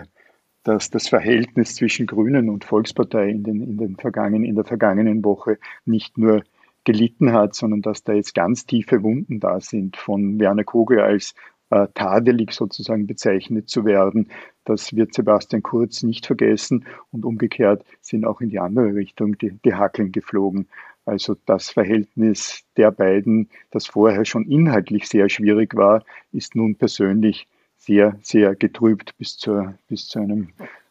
dass 0.64 0.90
das 0.90 1.08
Verhältnis 1.08 1.76
zwischen 1.76 2.06
Grünen 2.06 2.48
und 2.48 2.64
Volkspartei 2.64 3.28
in, 3.28 3.44
den, 3.44 3.60
in, 3.60 3.76
den 3.76 3.96
vergangenen, 3.96 4.44
in 4.44 4.54
der 4.54 4.64
vergangenen 4.64 5.24
Woche 5.24 5.58
nicht 5.84 6.18
nur 6.18 6.42
gelitten 6.84 7.32
hat, 7.32 7.54
sondern 7.54 7.82
dass 7.82 8.02
da 8.02 8.12
jetzt 8.12 8.34
ganz 8.34 8.66
tiefe 8.66 9.02
Wunden 9.02 9.38
da 9.38 9.60
sind 9.60 9.96
von 9.96 10.40
Werner 10.40 10.64
Kogel 10.64 11.00
als 11.00 11.34
äh, 11.72 11.88
tadelig 11.94 12.52
sozusagen 12.52 13.06
bezeichnet 13.06 13.70
zu 13.70 13.86
werden. 13.86 14.28
Das 14.66 14.94
wird 14.94 15.14
Sebastian 15.14 15.62
Kurz 15.62 16.02
nicht 16.02 16.26
vergessen 16.26 16.84
und 17.12 17.24
umgekehrt 17.24 17.82
sind 18.02 18.26
auch 18.26 18.42
in 18.42 18.50
die 18.50 18.58
andere 18.58 18.94
Richtung 18.94 19.38
die, 19.38 19.52
die 19.64 19.74
Hackeln 19.74 20.12
geflogen. 20.12 20.68
Also 21.06 21.34
das 21.46 21.70
Verhältnis 21.70 22.62
der 22.76 22.90
beiden, 22.90 23.48
das 23.70 23.86
vorher 23.86 24.26
schon 24.26 24.44
inhaltlich 24.50 25.08
sehr 25.08 25.30
schwierig 25.30 25.74
war, 25.74 26.04
ist 26.30 26.54
nun 26.54 26.76
persönlich 26.76 27.48
sehr, 27.78 28.18
sehr 28.20 28.54
getrübt 28.54 29.16
bis, 29.16 29.38
zur, 29.38 29.74
bis 29.88 30.08
zu 30.08 30.18
einem 30.18 30.48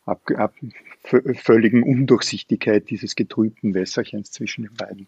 ab, 0.08 0.22
ab, 0.36 0.56
völligen 1.04 1.84
Undurchsichtigkeit 1.84 2.90
dieses 2.90 3.16
getrübten 3.16 3.76
Wässerchens 3.76 4.32
zwischen 4.32 4.64
den 4.64 4.74
beiden. 4.74 5.06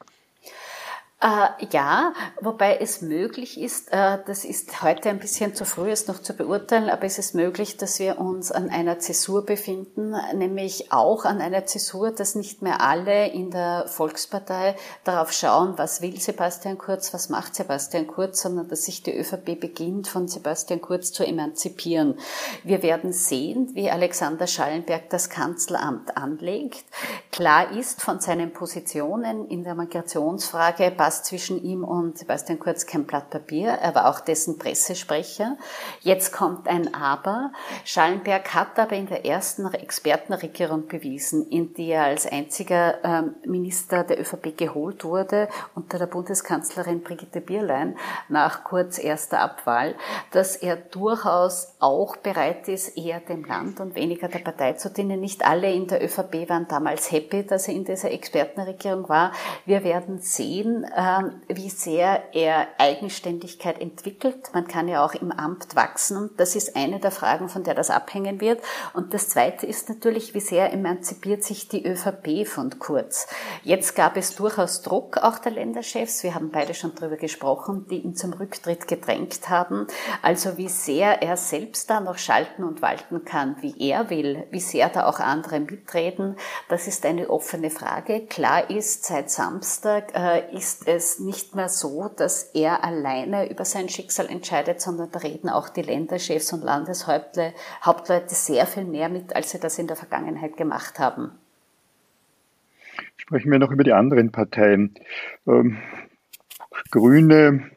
Äh, 1.24 1.68
ja, 1.72 2.14
wobei 2.42 2.80
es 2.82 3.02
möglich 3.02 3.58
ist, 3.58 3.94
äh, 3.94 4.20
das 4.26 4.44
ist 4.44 4.84
heute 4.84 5.10
ein 5.10 5.20
bisschen 5.20 5.56
zu 5.56 5.64
früh, 5.64 5.90
es 5.90 6.08
noch 6.08 6.22
zu 6.22 6.34
beurteilen, 6.34 6.90
aber 6.90 7.06
es 7.06 7.18
ist 7.18 7.34
möglich, 7.34 7.78
dass 7.78 7.98
wir 8.00 8.20
uns 8.20 8.52
an 8.52 8.70
einer 8.70 9.00
Zäsur 9.00 9.46
befinden, 9.46 10.14
nämlich 10.36 10.92
auch 10.92 11.24
an 11.24 11.40
einer 11.40 11.66
Zäsur, 11.66 12.12
dass 12.12 12.36
nicht 12.36 12.62
mehr 12.62 12.82
alle 12.82 13.28
in 13.30 13.52
der 13.52 13.86
Volkspartei 13.88 14.76
darauf 15.06 15.32
schauen, 15.32 15.78
was 15.78 16.02
will 16.02 16.20
Sebastian 16.20 16.78
Kurz, 16.78 17.14
was 17.14 17.30
macht 17.30 17.56
Sebastian 17.56 18.06
Kurz, 18.06 18.42
sondern 18.42 18.68
dass 18.68 18.84
sich 18.84 19.02
die 19.02 19.18
ÖVP 19.18 19.58
beginnt, 19.58 20.10
von 20.10 20.28
Sebastian 20.28 20.82
Kurz 20.82 21.14
zu 21.14 21.26
emanzipieren. 21.26 22.20
Wir 22.66 22.84
werden 22.84 23.14
sehen, 23.14 23.70
wie 23.76 23.90
Alexander 23.90 24.46
Schallenberg 24.46 25.10
das 25.10 25.30
Kanzleramt 25.30 26.18
anlegt. 26.18 26.84
Klar 27.32 27.72
ist 27.72 28.02
von 28.02 28.20
seinen 28.20 28.52
Positionen 28.52 29.48
in 29.48 29.64
der 29.64 29.76
Migrationsfrage, 29.76 30.92
saß 31.14 31.24
zwischen 31.24 31.64
ihm 31.64 31.84
und 31.84 32.18
Sebastian 32.18 32.60
Kurz 32.60 32.86
kein 32.86 33.06
Blatt 33.06 33.30
Papier. 33.30 33.70
Er 33.70 33.94
war 33.96 34.10
auch 34.10 34.20
dessen 34.20 34.58
Pressesprecher. 34.58 35.58
Jetzt 36.02 36.34
kommt 36.34 36.68
ein 36.68 36.94
Aber. 36.94 37.52
Schallenberg 37.86 38.54
hat 38.54 38.80
aber 38.80 38.96
in 38.96 39.08
der 39.08 39.26
ersten 39.26 39.66
Expertenregierung 39.72 40.88
bewiesen, 40.88 41.48
in 41.50 41.74
die 41.74 41.92
er 41.92 42.06
als 42.06 42.26
einziger 42.26 43.04
ähm, 43.04 43.36
Minister 43.46 44.04
der 44.04 44.20
ÖVP 44.20 44.58
geholt 44.58 45.04
wurde, 45.04 45.50
unter 45.76 46.00
der 46.00 46.08
Bundeskanzlerin 46.08 47.04
Brigitte 47.04 47.42
Bierlein 47.42 47.96
nach 48.30 48.64
Kurz 48.64 48.98
erster 48.98 49.40
Abwahl, 49.40 49.96
dass 50.32 50.56
er 50.56 50.76
durchaus 50.76 51.76
auch 51.80 52.16
bereit 52.18 52.68
ist, 52.68 52.98
eher 52.98 53.20
dem 53.20 53.44
Land 53.46 53.80
und 53.80 53.96
weniger 53.96 54.28
der 54.28 54.40
Partei 54.40 54.74
zu 54.74 54.90
dienen. 54.90 55.20
Nicht 55.20 55.46
alle 55.46 55.72
in 55.72 55.88
der 55.88 56.04
ÖVP 56.04 56.50
waren 56.50 56.68
damals 56.68 57.12
happy, 57.12 57.46
dass 57.46 57.68
er 57.68 57.76
in 57.76 57.86
dieser 57.86 58.12
Expertenregierung 58.12 59.10
war. 59.10 59.32
Wir 59.66 59.84
werden 59.84 60.20
sehen, 60.20 60.84
äh, 60.84 61.03
wie 61.48 61.70
sehr 61.70 62.34
er 62.34 62.68
Eigenständigkeit 62.78 63.80
entwickelt. 63.80 64.50
Man 64.54 64.68
kann 64.68 64.88
ja 64.88 65.04
auch 65.04 65.14
im 65.14 65.32
Amt 65.32 65.76
wachsen. 65.76 66.30
Das 66.38 66.56
ist 66.56 66.76
eine 66.76 67.00
der 67.00 67.12
Fragen, 67.12 67.50
von 67.50 67.64
der 67.64 67.74
das 67.74 67.90
abhängen 67.90 68.42
wird. 68.42 68.62
Und 68.94 69.14
das 69.14 69.30
Zweite 69.30 69.66
ist 69.66 69.90
natürlich, 69.90 70.34
wie 70.34 70.40
sehr 70.40 70.72
emanzipiert 70.72 71.44
sich 71.44 71.68
die 71.68 71.86
ÖVP 71.86 72.48
von 72.48 72.80
Kurz. 72.80 73.28
Jetzt 73.64 73.96
gab 73.96 74.18
es 74.18 74.36
durchaus 74.36 74.82
Druck 74.82 75.18
auch 75.18 75.40
der 75.40 75.52
Länderchefs. 75.52 76.24
Wir 76.24 76.36
haben 76.36 76.52
beide 76.52 76.74
schon 76.74 76.94
darüber 76.96 77.18
gesprochen, 77.18 77.86
die 77.90 78.00
ihn 78.00 78.16
zum 78.16 78.34
Rücktritt 78.34 78.88
gedrängt 78.88 79.50
haben. 79.50 79.88
Also 80.22 80.58
wie 80.58 80.70
sehr 80.70 81.22
er 81.22 81.38
selbst 81.38 81.90
da 81.90 82.00
noch 82.00 82.18
schalten 82.18 82.64
und 82.64 82.82
walten 82.82 83.26
kann, 83.26 83.56
wie 83.62 83.76
er 83.80 84.10
will, 84.10 84.46
wie 84.52 84.60
sehr 84.60 84.90
da 84.90 85.08
auch 85.08 85.20
andere 85.20 85.60
mitreden, 85.60 86.38
das 86.70 86.88
ist 86.88 87.06
eine 87.06 87.30
offene 87.30 87.70
Frage. 87.70 88.26
Klar 88.28 88.70
ist, 88.70 89.06
seit 89.06 89.30
Samstag 89.30 90.14
äh, 90.16 90.56
ist 90.56 90.88
es 90.96 91.20
nicht 91.20 91.56
mehr 91.56 91.70
so, 91.70 92.10
dass 92.16 92.44
er 92.54 92.84
alleine 92.84 93.50
über 93.50 93.66
sein 93.66 93.90
Schicksal 93.90 94.28
entscheidet, 94.30 94.82
sondern 94.82 95.12
da 95.12 95.20
reden 95.20 95.50
auch 95.50 95.70
die 95.70 95.82
Länderchefs 95.82 96.54
und 96.54 96.64
Landeshauptleute 96.64 98.36
sehr 98.36 98.66
viel 98.66 98.86
mehr 98.86 99.10
mit, 99.10 99.36
als 99.36 99.52
sie 99.52 99.60
das 99.60 99.80
in 99.80 99.88
der 99.88 99.96
Vergangenheit 99.96 100.58
gemacht 100.58 101.00
haben. 101.00 101.32
Sprechen 103.18 103.52
wir 103.52 103.60
noch 103.60 103.72
über 103.72 103.84
die 103.84 103.94
anderen 103.94 104.32
Parteien. 104.32 104.96
Ähm, 105.48 105.78
Grüne, 106.92 107.72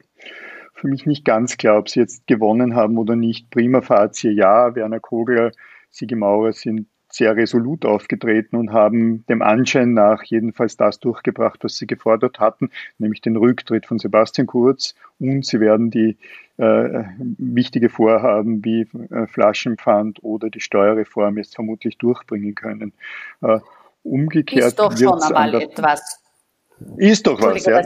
für 0.73 0.87
mich 0.87 1.05
nicht 1.05 1.25
ganz 1.25 1.57
klar, 1.57 1.79
ob 1.79 1.89
sie 1.89 1.99
jetzt 1.99 2.27
gewonnen 2.27 2.75
haben 2.75 2.97
oder 2.97 3.15
nicht. 3.15 3.49
Prima 3.49 3.81
facie, 3.81 4.29
ja. 4.29 4.75
Werner 4.75 4.99
Kogler, 4.99 5.51
Sigi 5.89 6.15
Maurer 6.15 6.53
sind 6.53 6.87
sehr 7.09 7.35
resolut 7.35 7.85
aufgetreten 7.85 8.55
und 8.55 8.73
haben 8.73 9.25
dem 9.27 9.41
Anschein 9.41 9.93
nach 9.93 10.23
jedenfalls 10.23 10.77
das 10.77 10.99
durchgebracht, 10.99 11.63
was 11.63 11.77
sie 11.77 11.87
gefordert 11.87 12.39
hatten, 12.39 12.69
nämlich 12.97 13.21
den 13.21 13.37
Rücktritt 13.37 13.85
von 13.85 13.99
Sebastian 13.99 14.47
Kurz. 14.47 14.95
Und 15.19 15.45
sie 15.45 15.59
werden 15.59 15.89
die 15.89 16.17
äh, 16.57 17.03
wichtige 17.37 17.89
Vorhaben 17.89 18.63
wie 18.65 18.87
äh, 19.11 19.27
Flaschenpfand 19.27 20.23
oder 20.23 20.49
die 20.49 20.59
Steuerreform 20.59 21.37
jetzt 21.37 21.55
vermutlich 21.55 21.97
durchbringen 21.97 22.55
können. 22.55 22.93
Äh, 23.41 23.59
umgekehrt 24.03 24.67
ist 24.67 24.79
doch 24.79 24.97
schon 24.97 25.21
einmal 25.21 25.61
etwas. 25.61 26.23
Ist 26.97 27.25
doch 27.25 27.41
was, 27.41 27.65
ja. 27.65 27.81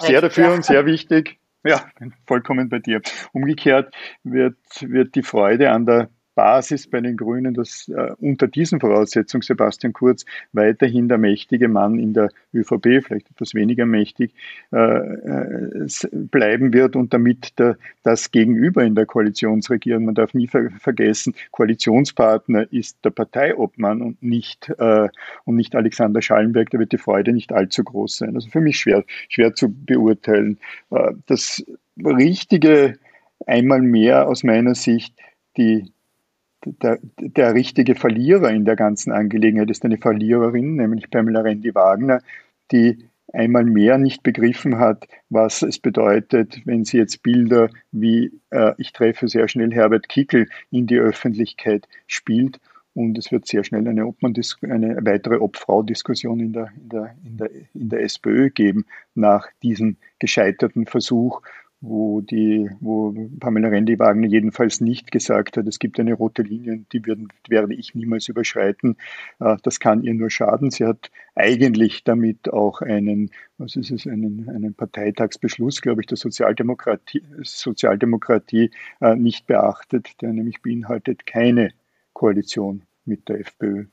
Sehr 0.00 0.20
dafür 0.20 0.52
und 0.52 0.64
sehr 0.64 0.84
wichtig. 0.86 1.38
Ja, 1.64 1.84
vollkommen 2.26 2.68
bei 2.68 2.80
dir. 2.80 3.00
Umgekehrt 3.32 3.94
wird, 4.24 4.56
wird 4.80 5.14
die 5.14 5.22
Freude 5.22 5.70
an 5.70 5.86
der 5.86 6.08
Basis 6.34 6.88
bei 6.88 7.00
den 7.00 7.16
Grünen, 7.16 7.54
dass 7.54 7.88
äh, 7.88 8.12
unter 8.18 8.48
diesen 8.48 8.80
Voraussetzungen 8.80 9.42
Sebastian 9.42 9.92
Kurz 9.92 10.24
weiterhin 10.52 11.08
der 11.08 11.18
mächtige 11.18 11.68
Mann 11.68 11.98
in 11.98 12.14
der 12.14 12.30
ÖVP, 12.54 13.04
vielleicht 13.04 13.30
etwas 13.30 13.54
weniger 13.54 13.86
mächtig, 13.86 14.34
äh, 14.72 14.78
äh, 14.78 15.86
bleiben 16.12 16.72
wird 16.72 16.96
und 16.96 17.12
damit 17.12 17.58
der, 17.58 17.76
das 18.02 18.30
Gegenüber 18.30 18.82
in 18.82 18.94
der 18.94 19.06
Koalitionsregierung, 19.06 20.04
man 20.04 20.14
darf 20.14 20.34
nie 20.34 20.48
ver 20.48 20.70
vergessen, 20.78 21.34
Koalitionspartner 21.50 22.72
ist 22.72 23.04
der 23.04 23.10
Parteiobmann 23.10 24.00
und 24.02 24.22
nicht, 24.22 24.70
äh, 24.78 25.08
und 25.44 25.56
nicht 25.56 25.74
Alexander 25.76 26.22
Schallenberg, 26.22 26.70
da 26.70 26.78
wird 26.78 26.92
die 26.92 26.98
Freude 26.98 27.32
nicht 27.32 27.52
allzu 27.52 27.84
groß 27.84 28.16
sein. 28.16 28.34
Also 28.34 28.48
für 28.48 28.60
mich 28.60 28.78
schwer, 28.78 29.04
schwer 29.28 29.54
zu 29.54 29.68
beurteilen. 29.68 30.58
Äh, 30.90 31.12
das 31.26 31.64
Richtige 32.02 32.98
einmal 33.46 33.82
mehr 33.82 34.28
aus 34.28 34.44
meiner 34.44 34.74
Sicht, 34.74 35.14
die 35.56 35.92
der, 36.64 36.98
der 37.18 37.54
richtige 37.54 37.94
Verlierer 37.94 38.50
in 38.50 38.64
der 38.64 38.76
ganzen 38.76 39.12
Angelegenheit 39.12 39.70
ist 39.70 39.84
eine 39.84 39.98
Verliererin, 39.98 40.76
nämlich 40.76 41.10
Pamela 41.10 41.40
Rendi-Wagner, 41.40 42.20
die 42.70 43.08
einmal 43.32 43.64
mehr 43.64 43.98
nicht 43.98 44.22
begriffen 44.22 44.78
hat, 44.78 45.08
was 45.30 45.62
es 45.62 45.78
bedeutet, 45.78 46.60
wenn 46.64 46.84
sie 46.84 46.98
jetzt 46.98 47.22
Bilder 47.22 47.70
wie 47.90 48.32
äh, 48.50 48.74
Ich 48.78 48.92
treffe 48.92 49.28
sehr 49.28 49.48
schnell 49.48 49.72
Herbert 49.72 50.08
Kickel 50.08 50.48
in 50.70 50.86
die 50.86 50.98
Öffentlichkeit 50.98 51.88
spielt. 52.06 52.60
Und 52.94 53.16
es 53.16 53.32
wird 53.32 53.46
sehr 53.46 53.64
schnell 53.64 53.88
eine, 53.88 54.02
eine 54.02 54.98
weitere 55.06 55.36
Obfrau-Diskussion 55.36 56.40
in 56.40 56.52
der, 56.52 56.72
in, 56.76 56.88
der, 56.90 57.14
in, 57.24 57.36
der, 57.38 57.50
in 57.72 57.88
der 57.88 58.02
SPÖ 58.02 58.50
geben 58.50 58.84
nach 59.14 59.48
diesem 59.62 59.96
gescheiterten 60.18 60.84
Versuch, 60.84 61.40
wo, 61.82 62.20
die, 62.20 62.70
wo 62.80 63.12
Pamela 63.40 63.68
Rendi-Wagner 63.68 64.28
jedenfalls 64.28 64.80
nicht 64.80 65.10
gesagt 65.10 65.56
hat, 65.56 65.66
es 65.66 65.80
gibt 65.80 65.98
eine 65.98 66.14
rote 66.14 66.42
Linie, 66.42 66.84
die 66.92 67.04
würden, 67.04 67.28
werde 67.48 67.74
ich 67.74 67.94
niemals 67.94 68.28
überschreiten. 68.28 68.96
Äh, 69.40 69.56
das 69.62 69.80
kann 69.80 70.04
ihr 70.04 70.14
nur 70.14 70.30
schaden. 70.30 70.70
Sie 70.70 70.86
hat 70.86 71.10
eigentlich 71.34 72.04
damit 72.04 72.52
auch 72.52 72.82
einen, 72.82 73.30
was 73.58 73.74
ist 73.74 73.90
es, 73.90 74.06
einen, 74.06 74.48
einen 74.48 74.74
Parteitagsbeschluss, 74.74 75.82
glaube 75.82 76.02
ich, 76.02 76.06
der 76.06 76.16
Sozialdemokratie, 76.16 77.22
Sozialdemokratie 77.42 78.70
äh, 79.00 79.16
nicht 79.16 79.46
beachtet, 79.46 80.22
der 80.22 80.32
nämlich 80.32 80.62
beinhaltet 80.62 81.26
keine 81.26 81.72
Koalition 82.12 82.82
mit 83.04 83.28
der 83.28 83.40
FPÖ. 83.40 83.86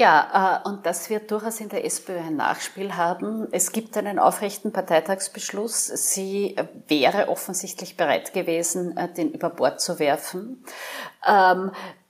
Ja, 0.00 0.62
äh, 0.64 0.66
und 0.66 0.86
das 0.86 1.10
wird 1.10 1.30
durchaus 1.30 1.60
in 1.60 1.68
der 1.68 1.84
SPÖ 1.84 2.16
ein 2.20 2.36
Nachspiel 2.36 2.96
haben. 2.96 3.48
Es 3.52 3.70
gibt 3.70 3.98
einen 3.98 4.18
aufrechten 4.18 4.72
Parteitagsbeschluss. 4.72 5.88
Sie 5.88 6.56
wäre 6.88 7.28
offensichtlich 7.28 7.98
bereit 7.98 8.32
gewesen, 8.32 8.96
äh, 8.96 9.12
den 9.12 9.30
über 9.30 9.50
Bord 9.50 9.78
zu 9.82 9.98
werfen. 9.98 10.64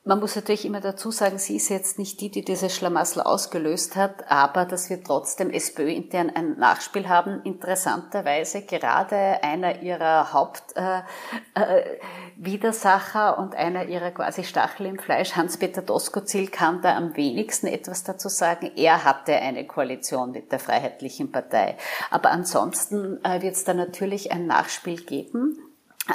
Man 0.03 0.19
muss 0.19 0.35
natürlich 0.35 0.65
immer 0.65 0.81
dazu 0.81 1.11
sagen, 1.11 1.37
sie 1.37 1.57
ist 1.57 1.69
jetzt 1.69 1.99
nicht 1.99 2.23
die, 2.23 2.31
die 2.31 2.43
dieses 2.43 2.75
Schlamassel 2.75 3.21
ausgelöst 3.21 3.97
hat, 3.97 4.31
aber 4.31 4.65
dass 4.65 4.89
wir 4.89 5.05
trotzdem 5.05 5.51
SPÖ 5.51 5.91
intern 5.91 6.31
ein 6.31 6.57
Nachspiel 6.57 7.07
haben. 7.07 7.43
Interessanterweise 7.43 8.63
gerade 8.63 9.43
einer 9.43 9.83
ihrer 9.83 10.33
Hauptwidersacher 10.33 13.29
äh, 13.29 13.33
äh, 13.35 13.43
und 13.43 13.55
einer 13.55 13.85
ihrer 13.85 14.11
quasi 14.13 14.43
Stachel 14.43 14.87
im 14.87 14.99
Fleisch, 14.99 15.37
Hans-Peter 15.37 15.83
Doskozil, 15.83 16.49
kann 16.49 16.81
da 16.81 16.97
am 16.97 17.15
wenigsten 17.15 17.67
etwas 17.67 18.03
dazu 18.03 18.31
sagen. 18.31 18.71
Er 18.77 19.05
hatte 19.05 19.35
eine 19.35 19.67
Koalition 19.67 20.31
mit 20.31 20.51
der 20.51 20.61
Freiheitlichen 20.61 21.31
Partei. 21.31 21.77
Aber 22.11 22.31
ansonsten 22.31 23.23
äh, 23.23 23.43
wird 23.43 23.55
es 23.55 23.65
da 23.65 23.75
natürlich 23.75 24.33
ein 24.33 24.47
Nachspiel 24.47 25.05
geben. 25.05 25.59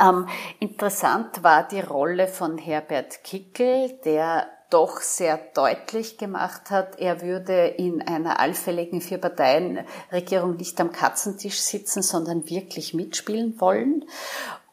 Ähm, 0.02 0.28
interessant 0.60 1.44
war 1.44 1.68
die 1.68 1.80
Rolle 1.80 2.28
von 2.28 2.58
Herbert 2.58 3.24
Kickel, 3.24 4.00
der 4.04 4.48
doch 4.76 5.00
sehr 5.00 5.40
deutlich 5.54 6.18
gemacht 6.18 6.70
hat, 6.70 7.00
er 7.00 7.22
würde 7.22 7.66
in 7.66 8.02
einer 8.02 8.42
allfälligen 8.42 9.00
Vier-Parteien-Regierung 9.00 10.58
nicht 10.58 10.82
am 10.82 10.92
Katzentisch 10.92 11.62
sitzen, 11.62 12.02
sondern 12.02 12.50
wirklich 12.50 12.94
mitspielen 12.94 13.62
wollen. 13.62 14.04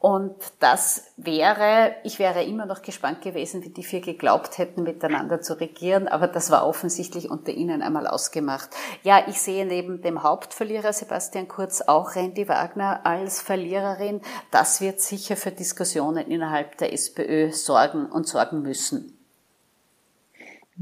Und 0.01 0.35
das 0.59 1.05
wäre, 1.17 1.95
ich 2.03 2.19
wäre 2.19 2.43
immer 2.43 2.67
noch 2.67 2.83
gespannt 2.83 3.23
gewesen, 3.23 3.63
wie 3.63 3.69
die 3.69 3.85
vier 3.85 4.01
geglaubt 4.01 4.59
hätten, 4.59 4.83
miteinander 4.83 5.41
zu 5.41 5.61
regieren, 5.61 6.09
aber 6.09 6.27
das 6.27 6.51
war 6.51 6.67
offensichtlich 6.67 7.31
unter 7.31 7.53
ihnen 7.53 7.81
einmal 7.81 8.09
ausgemacht. 8.09 8.71
Ja, 9.05 9.23
ich 9.29 9.41
sehe 9.41 9.65
neben 9.65 10.03
dem 10.03 10.25
Hauptverlierer 10.25 10.93
Sebastian 10.93 11.47
Kurz 11.47 11.81
auch 11.81 12.17
Randy 12.17 12.49
Wagner 12.49 13.07
als 13.07 13.41
Verliererin. 13.41 14.21
Das 14.51 14.81
wird 14.81 15.01
sicher 15.01 15.37
für 15.37 15.53
Diskussionen 15.53 16.27
innerhalb 16.27 16.77
der 16.79 16.93
SPÖ 16.93 17.53
sorgen 17.53 18.07
und 18.07 18.27
sorgen 18.27 18.63
müssen. 18.63 19.22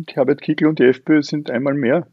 Herbert 0.09 0.43
Kickl 0.43 0.67
und 0.67 0.79
die 0.79 0.85
FPÖ 0.85 1.23
sind 1.23 1.51
einmal 1.51 1.75
mehr 1.75 2.07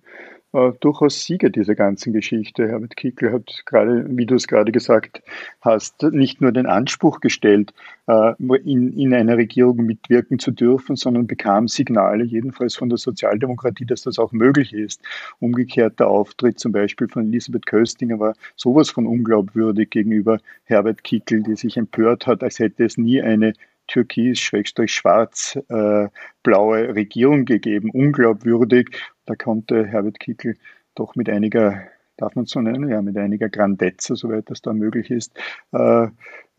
äh, 0.54 0.72
durchaus 0.80 1.24
Sieger 1.24 1.50
dieser 1.50 1.76
ganzen 1.76 2.14
Geschichte. 2.14 2.68
Herbert 2.68 2.96
Kickl 2.96 3.32
hat 3.32 3.64
gerade, 3.66 4.06
wie 4.10 4.26
du 4.26 4.36
es 4.36 4.48
gerade 4.48 4.72
gesagt 4.72 5.22
hast, 5.62 6.02
nicht 6.04 6.42
nur 6.42 6.52
den 6.52 6.66
Anspruch 6.66 7.20
gestellt, 7.20 7.74
äh, 8.08 8.34
in, 8.64 8.94
in 8.94 9.14
einer 9.14 9.38
Regierung 9.38 9.78
mitwirken 9.86 10.40
zu 10.40 10.52
dürfen, 10.52 10.96
sondern 10.96 11.28
bekam 11.28 11.68
Signale, 11.68 12.24
jedenfalls 12.24 12.76
von 12.76 12.90
der 12.90 12.98
Sozialdemokratie, 12.98 13.86
dass 13.86 14.02
das 14.02 14.20
auch 14.20 14.32
möglich 14.32 14.74
ist. 14.74 15.02
Umgekehrt 15.40 16.00
der 16.00 16.08
Auftritt 16.08 16.60
zum 16.60 16.72
Beispiel 16.72 17.08
von 17.08 17.28
Elisabeth 17.28 17.66
Köstinger 17.66 18.20
war 18.20 18.34
sowas 18.56 18.90
von 18.90 19.06
unglaubwürdig 19.06 19.90
gegenüber 19.90 20.40
Herbert 20.64 21.04
Kickl, 21.04 21.44
die 21.44 21.56
sich 21.56 21.78
empört 21.78 22.26
hat, 22.26 22.42
als 22.42 22.60
hätte 22.60 22.86
es 22.86 22.98
nie 22.98 23.22
eine 23.22 23.54
türkis-schwarz-blaue 23.88 26.80
äh, 26.80 26.92
Regierung 26.92 27.46
gegeben. 27.46 27.90
Unglaubwürdig. 27.92 28.90
Da 29.26 29.36
konnte 29.36 29.86
Herbert 29.86 30.20
Kickl 30.20 30.58
doch 30.96 31.16
mit 31.16 31.30
einiger, 31.30 31.84
darf 32.18 32.36
man 32.36 32.46
so 32.46 32.60
nennen, 32.62 32.90
ja, 32.90 33.02
mit 33.02 33.18
einiger 33.18 33.50
Grandezza, 33.50 34.16
soweit 34.16 34.50
das 34.50 34.62
da 34.62 34.74
möglich 34.74 35.12
ist, 35.12 35.34
äh, 35.74 36.04
äh, 36.04 36.10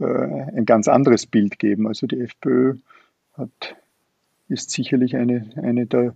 ein 0.00 0.64
ganz 0.64 0.88
anderes 0.88 1.26
Bild 1.26 1.58
geben. 1.58 1.86
Also 1.86 2.06
die 2.06 2.20
FPÖ 2.20 2.76
hat, 3.34 3.76
ist 4.48 4.70
sicherlich 4.70 5.16
eine, 5.16 5.50
eine, 5.56 5.86
der, 5.86 6.14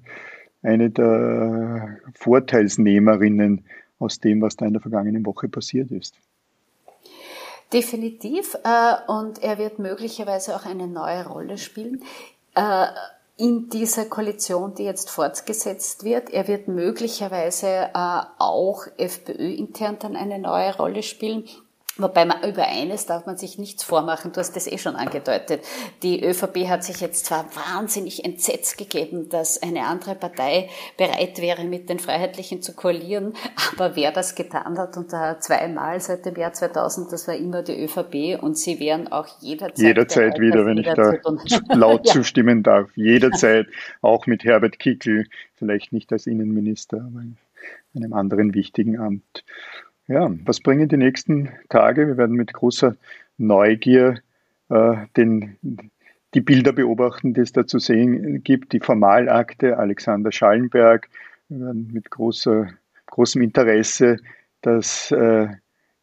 eine 0.62 0.90
der 0.90 1.98
Vorteilsnehmerinnen 2.14 3.64
aus 3.98 4.20
dem, 4.20 4.40
was 4.40 4.56
da 4.56 4.66
in 4.66 4.72
der 4.72 4.82
vergangenen 4.82 5.26
Woche 5.26 5.48
passiert 5.48 5.90
ist. 5.90 6.16
Definitiv. 7.72 8.56
Äh, 8.64 8.94
und 9.06 9.42
er 9.42 9.58
wird 9.58 9.78
möglicherweise 9.78 10.54
auch 10.56 10.66
eine 10.66 10.86
neue 10.86 11.26
Rolle 11.26 11.58
spielen. 11.58 12.02
Äh, 12.54 12.86
in 13.38 13.70
dieser 13.70 14.04
Koalition, 14.04 14.74
die 14.74 14.84
jetzt 14.84 15.10
fortgesetzt 15.10 16.04
wird. 16.04 16.30
Er 16.30 16.46
wird 16.48 16.68
möglicherweise 16.68 17.90
äh, 17.94 18.20
auch 18.38 18.86
FPÖ-intern 18.98 19.98
dann 19.98 20.16
eine 20.16 20.38
neue 20.38 20.76
Rolle 20.76 21.02
spielen. 21.02 21.44
Wobei 21.98 22.24
man, 22.24 22.42
über 22.48 22.66
eines 22.66 23.04
darf 23.04 23.26
man 23.26 23.36
sich 23.36 23.58
nichts 23.58 23.84
vormachen, 23.84 24.32
du 24.32 24.40
hast 24.40 24.56
das 24.56 24.66
eh 24.66 24.78
schon 24.78 24.96
angedeutet. 24.96 25.62
Die 26.02 26.24
ÖVP 26.24 26.68
hat 26.68 26.84
sich 26.84 27.00
jetzt 27.00 27.26
zwar 27.26 27.44
wahnsinnig 27.54 28.24
entsetzt 28.24 28.78
gegeben, 28.78 29.28
dass 29.28 29.62
eine 29.62 29.84
andere 29.84 30.14
Partei 30.14 30.70
bereit 30.96 31.40
wäre, 31.40 31.64
mit 31.64 31.90
den 31.90 31.98
Freiheitlichen 31.98 32.62
zu 32.62 32.74
koalieren, 32.74 33.34
aber 33.72 33.94
wer 33.94 34.10
das 34.10 34.34
getan 34.34 34.78
hat, 34.78 34.96
und 34.96 35.12
da 35.12 35.38
zweimal 35.38 36.00
seit 36.00 36.24
dem 36.24 36.36
Jahr 36.36 36.54
2000, 36.54 37.12
das 37.12 37.28
war 37.28 37.34
immer 37.34 37.62
die 37.62 37.84
ÖVP 37.84 38.42
und 38.42 38.56
sie 38.56 38.80
wären 38.80 39.12
auch 39.12 39.28
jederzeit. 39.40 39.78
Jederzeit 39.78 40.40
wieder, 40.40 40.64
wenn 40.64 40.78
ich 40.78 40.88
da 40.88 41.14
laut 41.74 42.06
ja. 42.06 42.12
zustimmen 42.12 42.62
darf. 42.62 42.90
Jederzeit, 42.96 43.66
auch 44.00 44.26
mit 44.26 44.44
Herbert 44.44 44.78
Kickl, 44.78 45.26
vielleicht 45.56 45.92
nicht 45.92 46.10
als 46.12 46.26
Innenminister, 46.26 46.96
aber 46.98 47.20
in 47.20 47.36
einem 47.94 48.14
anderen 48.14 48.54
wichtigen 48.54 48.98
Amt. 48.98 49.44
Ja, 50.12 50.30
was 50.44 50.60
bringen 50.60 50.90
die 50.90 50.98
nächsten 50.98 51.48
Tage? 51.70 52.06
Wir 52.06 52.18
werden 52.18 52.36
mit 52.36 52.52
großer 52.52 52.96
Neugier 53.38 54.20
äh, 54.68 54.96
den, 55.16 55.56
die 56.34 56.42
Bilder 56.42 56.74
beobachten, 56.74 57.32
die 57.32 57.40
es 57.40 57.52
da 57.52 57.66
zu 57.66 57.78
sehen 57.78 58.44
gibt, 58.44 58.74
die 58.74 58.80
Formalakte 58.80 59.78
Alexander 59.78 60.30
Schallenberg. 60.30 61.08
Wir 61.48 61.60
werden 61.60 61.88
mit 61.94 62.10
großer, 62.10 62.68
großem 63.06 63.40
Interesse 63.40 64.18
das 64.60 65.10
äh, 65.12 65.48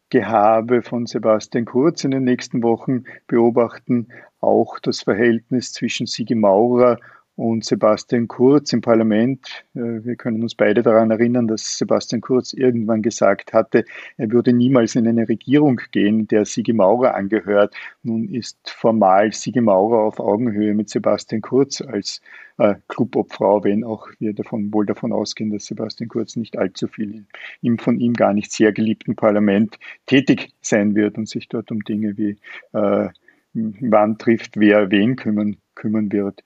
Gehabe 0.08 0.82
von 0.82 1.06
Sebastian 1.06 1.64
Kurz 1.64 2.02
in 2.02 2.10
den 2.10 2.24
nächsten 2.24 2.64
Wochen 2.64 3.04
beobachten, 3.28 4.08
auch 4.40 4.80
das 4.80 5.02
Verhältnis 5.02 5.72
zwischen 5.72 6.08
Sigi 6.08 6.34
Maurer 6.34 6.98
und 7.36 7.64
Sebastian 7.64 8.28
Kurz 8.28 8.72
im 8.72 8.80
Parlament. 8.80 9.64
Äh, 9.74 10.04
wir 10.04 10.16
können 10.16 10.42
uns 10.42 10.54
beide 10.54 10.82
daran 10.82 11.10
erinnern, 11.10 11.48
dass 11.48 11.78
Sebastian 11.78 12.20
Kurz 12.20 12.52
irgendwann 12.52 13.02
gesagt 13.02 13.52
hatte, 13.52 13.84
er 14.16 14.30
würde 14.30 14.52
niemals 14.52 14.94
in 14.94 15.08
eine 15.08 15.28
Regierung 15.28 15.80
gehen, 15.92 16.28
der 16.28 16.44
Sigi 16.44 16.72
Maurer 16.72 17.14
angehört. 17.14 17.74
Nun 18.02 18.28
ist 18.28 18.58
formal 18.68 19.32
Sigi 19.32 19.60
Maurer 19.60 20.00
auf 20.00 20.20
Augenhöhe 20.20 20.74
mit 20.74 20.90
Sebastian 20.90 21.40
Kurz 21.40 21.80
als 21.80 22.20
äh, 22.58 22.74
Clubobfrau, 22.88 23.64
wenn 23.64 23.84
auch 23.84 24.08
wir 24.18 24.34
davon 24.34 24.72
wohl 24.72 24.84
davon 24.84 25.12
ausgehen, 25.12 25.50
dass 25.50 25.66
Sebastian 25.66 26.08
Kurz 26.08 26.36
nicht 26.36 26.58
allzu 26.58 26.88
viel 26.88 27.24
im 27.62 27.78
von 27.78 27.98
ihm 28.00 28.12
gar 28.12 28.34
nicht 28.34 28.52
sehr 28.52 28.72
geliebten 28.72 29.16
Parlament 29.16 29.78
tätig 30.06 30.52
sein 30.60 30.94
wird 30.94 31.16
und 31.16 31.28
sich 31.28 31.48
dort 31.48 31.70
um 31.70 31.80
Dinge 31.84 32.18
wie 32.18 32.36
äh, 32.72 33.08
wann 33.54 34.18
trifft 34.18 34.58
wer 34.58 34.90
wen 34.90 35.16
kümmern, 35.16 35.56
kümmern 35.74 36.12
wird. 36.12 36.42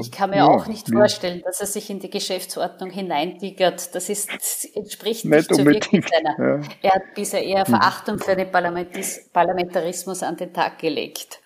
Ich 0.00 0.10
kann 0.10 0.30
mir 0.30 0.36
ja, 0.36 0.46
auch 0.46 0.66
nicht 0.68 0.90
vorstellen, 0.90 1.42
dass 1.44 1.60
er 1.60 1.66
sich 1.66 1.90
in 1.90 2.00
die 2.00 2.08
Geschäftsordnung 2.08 2.88
hineintigert. 2.88 3.94
Das 3.94 4.08
ist, 4.08 4.32
das 4.32 4.64
entspricht 4.74 5.26
nicht, 5.26 5.50
nicht 5.50 5.54
zur 5.54 5.66
Wirklichkeit 5.66 6.10
seiner. 6.10 6.60
Ja. 6.60 6.68
Er 6.80 6.94
hat 6.94 7.14
bisher 7.14 7.44
eher 7.44 7.66
hm. 7.66 7.74
Verachtung 7.74 8.18
für 8.18 8.34
den 8.34 8.50
Parlamentarismus 8.50 10.22
an 10.22 10.36
den 10.38 10.54
Tag 10.54 10.78
gelegt. 10.78 11.42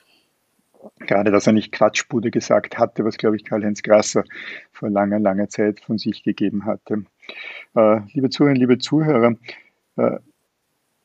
Gerade, 1.01 1.31
dass 1.33 1.47
er 1.47 1.53
nicht 1.53 1.73
Quatschbude 1.73 2.31
gesagt 2.31 2.79
hatte, 2.79 3.05
was, 3.05 3.19
glaube 3.19 3.37
ich, 3.37 3.45
Karl-Heinz 3.45 3.83
Grasser 3.83 4.25
vor 4.73 4.91
langer, 4.91 5.19
langer 5.19 5.49
Zeit 5.49 5.81
von 5.81 5.99
sich 5.99 6.23
gegeben 6.23 6.65
hatte. 6.65 7.05
Äh, 7.75 8.01
liebe 8.13 8.31
Zuhörerinnen, 8.31 8.61
liebe 8.61 8.79
Zuhörer, 8.79 9.35
äh, 9.97 10.19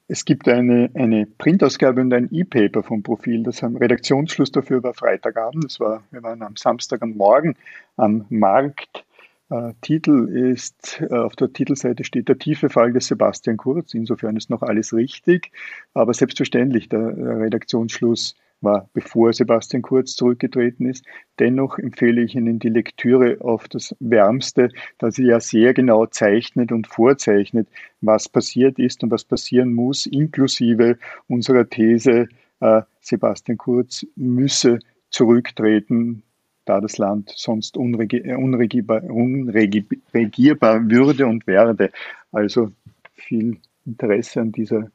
es 0.07 0.25
gibt 0.25 0.47
eine, 0.47 0.89
eine 0.93 1.25
Printausgabe 1.25 2.01
und 2.01 2.13
ein 2.13 2.29
E-Paper 2.31 2.83
vom 2.83 3.01
Profil. 3.01 3.43
Das 3.43 3.63
am 3.63 3.75
Redaktionsschluss 3.75 4.51
dafür 4.51 4.83
war 4.83 4.93
Freitagabend. 4.93 5.63
Das 5.65 5.79
war, 5.79 6.03
wir 6.11 6.21
waren 6.21 6.41
am 6.43 6.55
Samstag 6.55 7.01
am 7.01 7.11
Morgen 7.11 7.55
am 7.97 8.25
Markt. 8.29 9.03
Äh, 9.49 9.73
Titel 9.81 10.29
ist, 10.29 11.01
äh, 11.01 11.13
auf 11.13 11.35
der 11.35 11.51
Titelseite 11.53 12.03
steht 12.03 12.29
der 12.29 12.37
tiefe 12.37 12.69
Fall 12.69 12.93
des 12.93 13.07
Sebastian 13.07 13.57
Kurz. 13.57 13.93
Insofern 13.93 14.37
ist 14.37 14.49
noch 14.49 14.61
alles 14.61 14.93
richtig. 14.93 15.51
Aber 15.93 16.13
selbstverständlich, 16.13 16.87
der, 16.89 17.11
der 17.11 17.39
Redaktionsschluss 17.39 18.35
war, 18.65 18.89
bevor 18.93 19.31
Sebastian 19.31 19.81
Kurz 19.81 20.15
zurückgetreten 20.15 20.87
ist. 20.87 21.05
Dennoch 21.39 21.79
empfehle 21.79 22.21
ich 22.21 22.35
Ihnen 22.35 22.59
die 22.59 22.69
Lektüre 22.69 23.37
auf 23.39 23.67
das 23.69 23.95
Wärmste, 23.99 24.69
da 24.97 25.11
sie 25.11 25.25
ja 25.25 25.39
sehr 25.39 25.73
genau 25.73 26.05
zeichnet 26.07 26.71
und 26.71 26.87
vorzeichnet, 26.87 27.69
was 28.01 28.27
passiert 28.27 28.77
ist 28.79 29.03
und 29.03 29.11
was 29.11 29.23
passieren 29.23 29.73
muss, 29.73 30.05
inklusive 30.05 30.97
unserer 31.27 31.69
These, 31.69 32.27
äh, 32.59 32.81
Sebastian 32.99 33.57
Kurz 33.57 34.05
müsse 34.15 34.79
zurücktreten, 35.09 36.23
da 36.65 36.81
das 36.81 36.97
Land 36.97 37.31
sonst 37.35 37.77
unregi 37.77 38.33
unregierbar, 38.33 39.03
unregierbar 39.03 40.89
würde 40.89 41.27
und 41.27 41.47
werde. 41.47 41.91
Also 42.31 42.71
viel 43.13 43.57
Interesse 43.85 44.41
an 44.41 44.51
dieser 44.51 44.89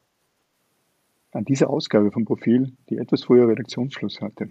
an 1.33 1.45
dieser 1.45 1.71
Ausgabe 1.71 2.11
vom 2.11 2.25
Profil, 2.25 2.73
die 2.89 2.99
etwas 2.99 3.25
früher 3.25 3.49
Redaktionsschluss 3.49 4.21
hatte. 4.21 4.51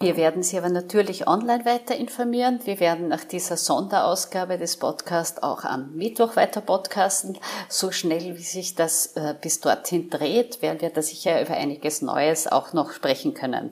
Wir 0.00 0.16
werden 0.16 0.44
Sie 0.44 0.56
aber 0.56 0.68
natürlich 0.68 1.26
online 1.26 1.64
weiter 1.64 1.96
informieren. 1.96 2.60
Wir 2.62 2.78
werden 2.78 3.08
nach 3.08 3.24
dieser 3.24 3.56
Sonderausgabe 3.56 4.56
des 4.56 4.76
Podcasts 4.76 5.42
auch 5.42 5.64
am 5.64 5.96
Mittwoch 5.96 6.36
weiter 6.36 6.60
podcasten. 6.60 7.36
So 7.68 7.90
schnell, 7.90 8.36
wie 8.36 8.42
sich 8.42 8.76
das 8.76 9.16
äh, 9.16 9.34
bis 9.42 9.60
dorthin 9.60 10.08
dreht, 10.08 10.62
werden 10.62 10.80
wir 10.80 10.90
da 10.90 11.02
sicher 11.02 11.42
über 11.42 11.54
einiges 11.54 12.00
Neues 12.00 12.46
auch 12.46 12.72
noch 12.72 12.92
sprechen 12.92 13.34
können. 13.34 13.70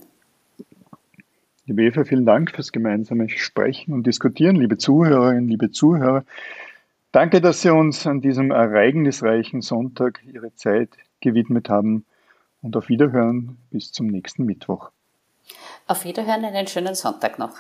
Liebe 1.66 1.84
Eva, 1.84 2.02
vielen 2.02 2.26
Dank 2.26 2.50
fürs 2.50 2.72
gemeinsame 2.72 3.28
Sprechen 3.28 3.94
und 3.94 4.04
Diskutieren. 4.04 4.56
Liebe 4.56 4.78
Zuhörerinnen, 4.78 5.46
liebe 5.46 5.70
Zuhörer, 5.70 6.24
danke, 7.12 7.40
dass 7.40 7.62
Sie 7.62 7.70
uns 7.70 8.04
an 8.04 8.20
diesem 8.20 8.50
ereignisreichen 8.50 9.60
Sonntag 9.60 10.20
Ihre 10.24 10.52
Zeit 10.56 10.90
gewidmet 11.26 11.68
haben. 11.68 12.04
Und 12.62 12.76
auf 12.76 12.88
Wiederhören 12.88 13.58
bis 13.70 13.92
zum 13.92 14.06
nächsten 14.06 14.44
Mittwoch. 14.44 14.90
Auf 15.86 16.04
Wiederhören, 16.04 16.44
einen 16.44 16.66
schönen 16.66 16.94
Sonntag 16.94 17.38
noch. 17.38 17.56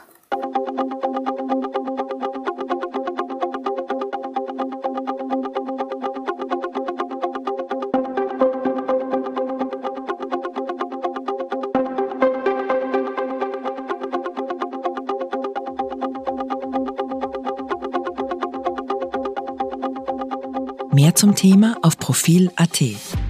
Mehr 20.92 21.14
zum 21.14 21.34
Thema 21.34 21.76
auf 21.82 21.98
Profil.at. 21.98 23.25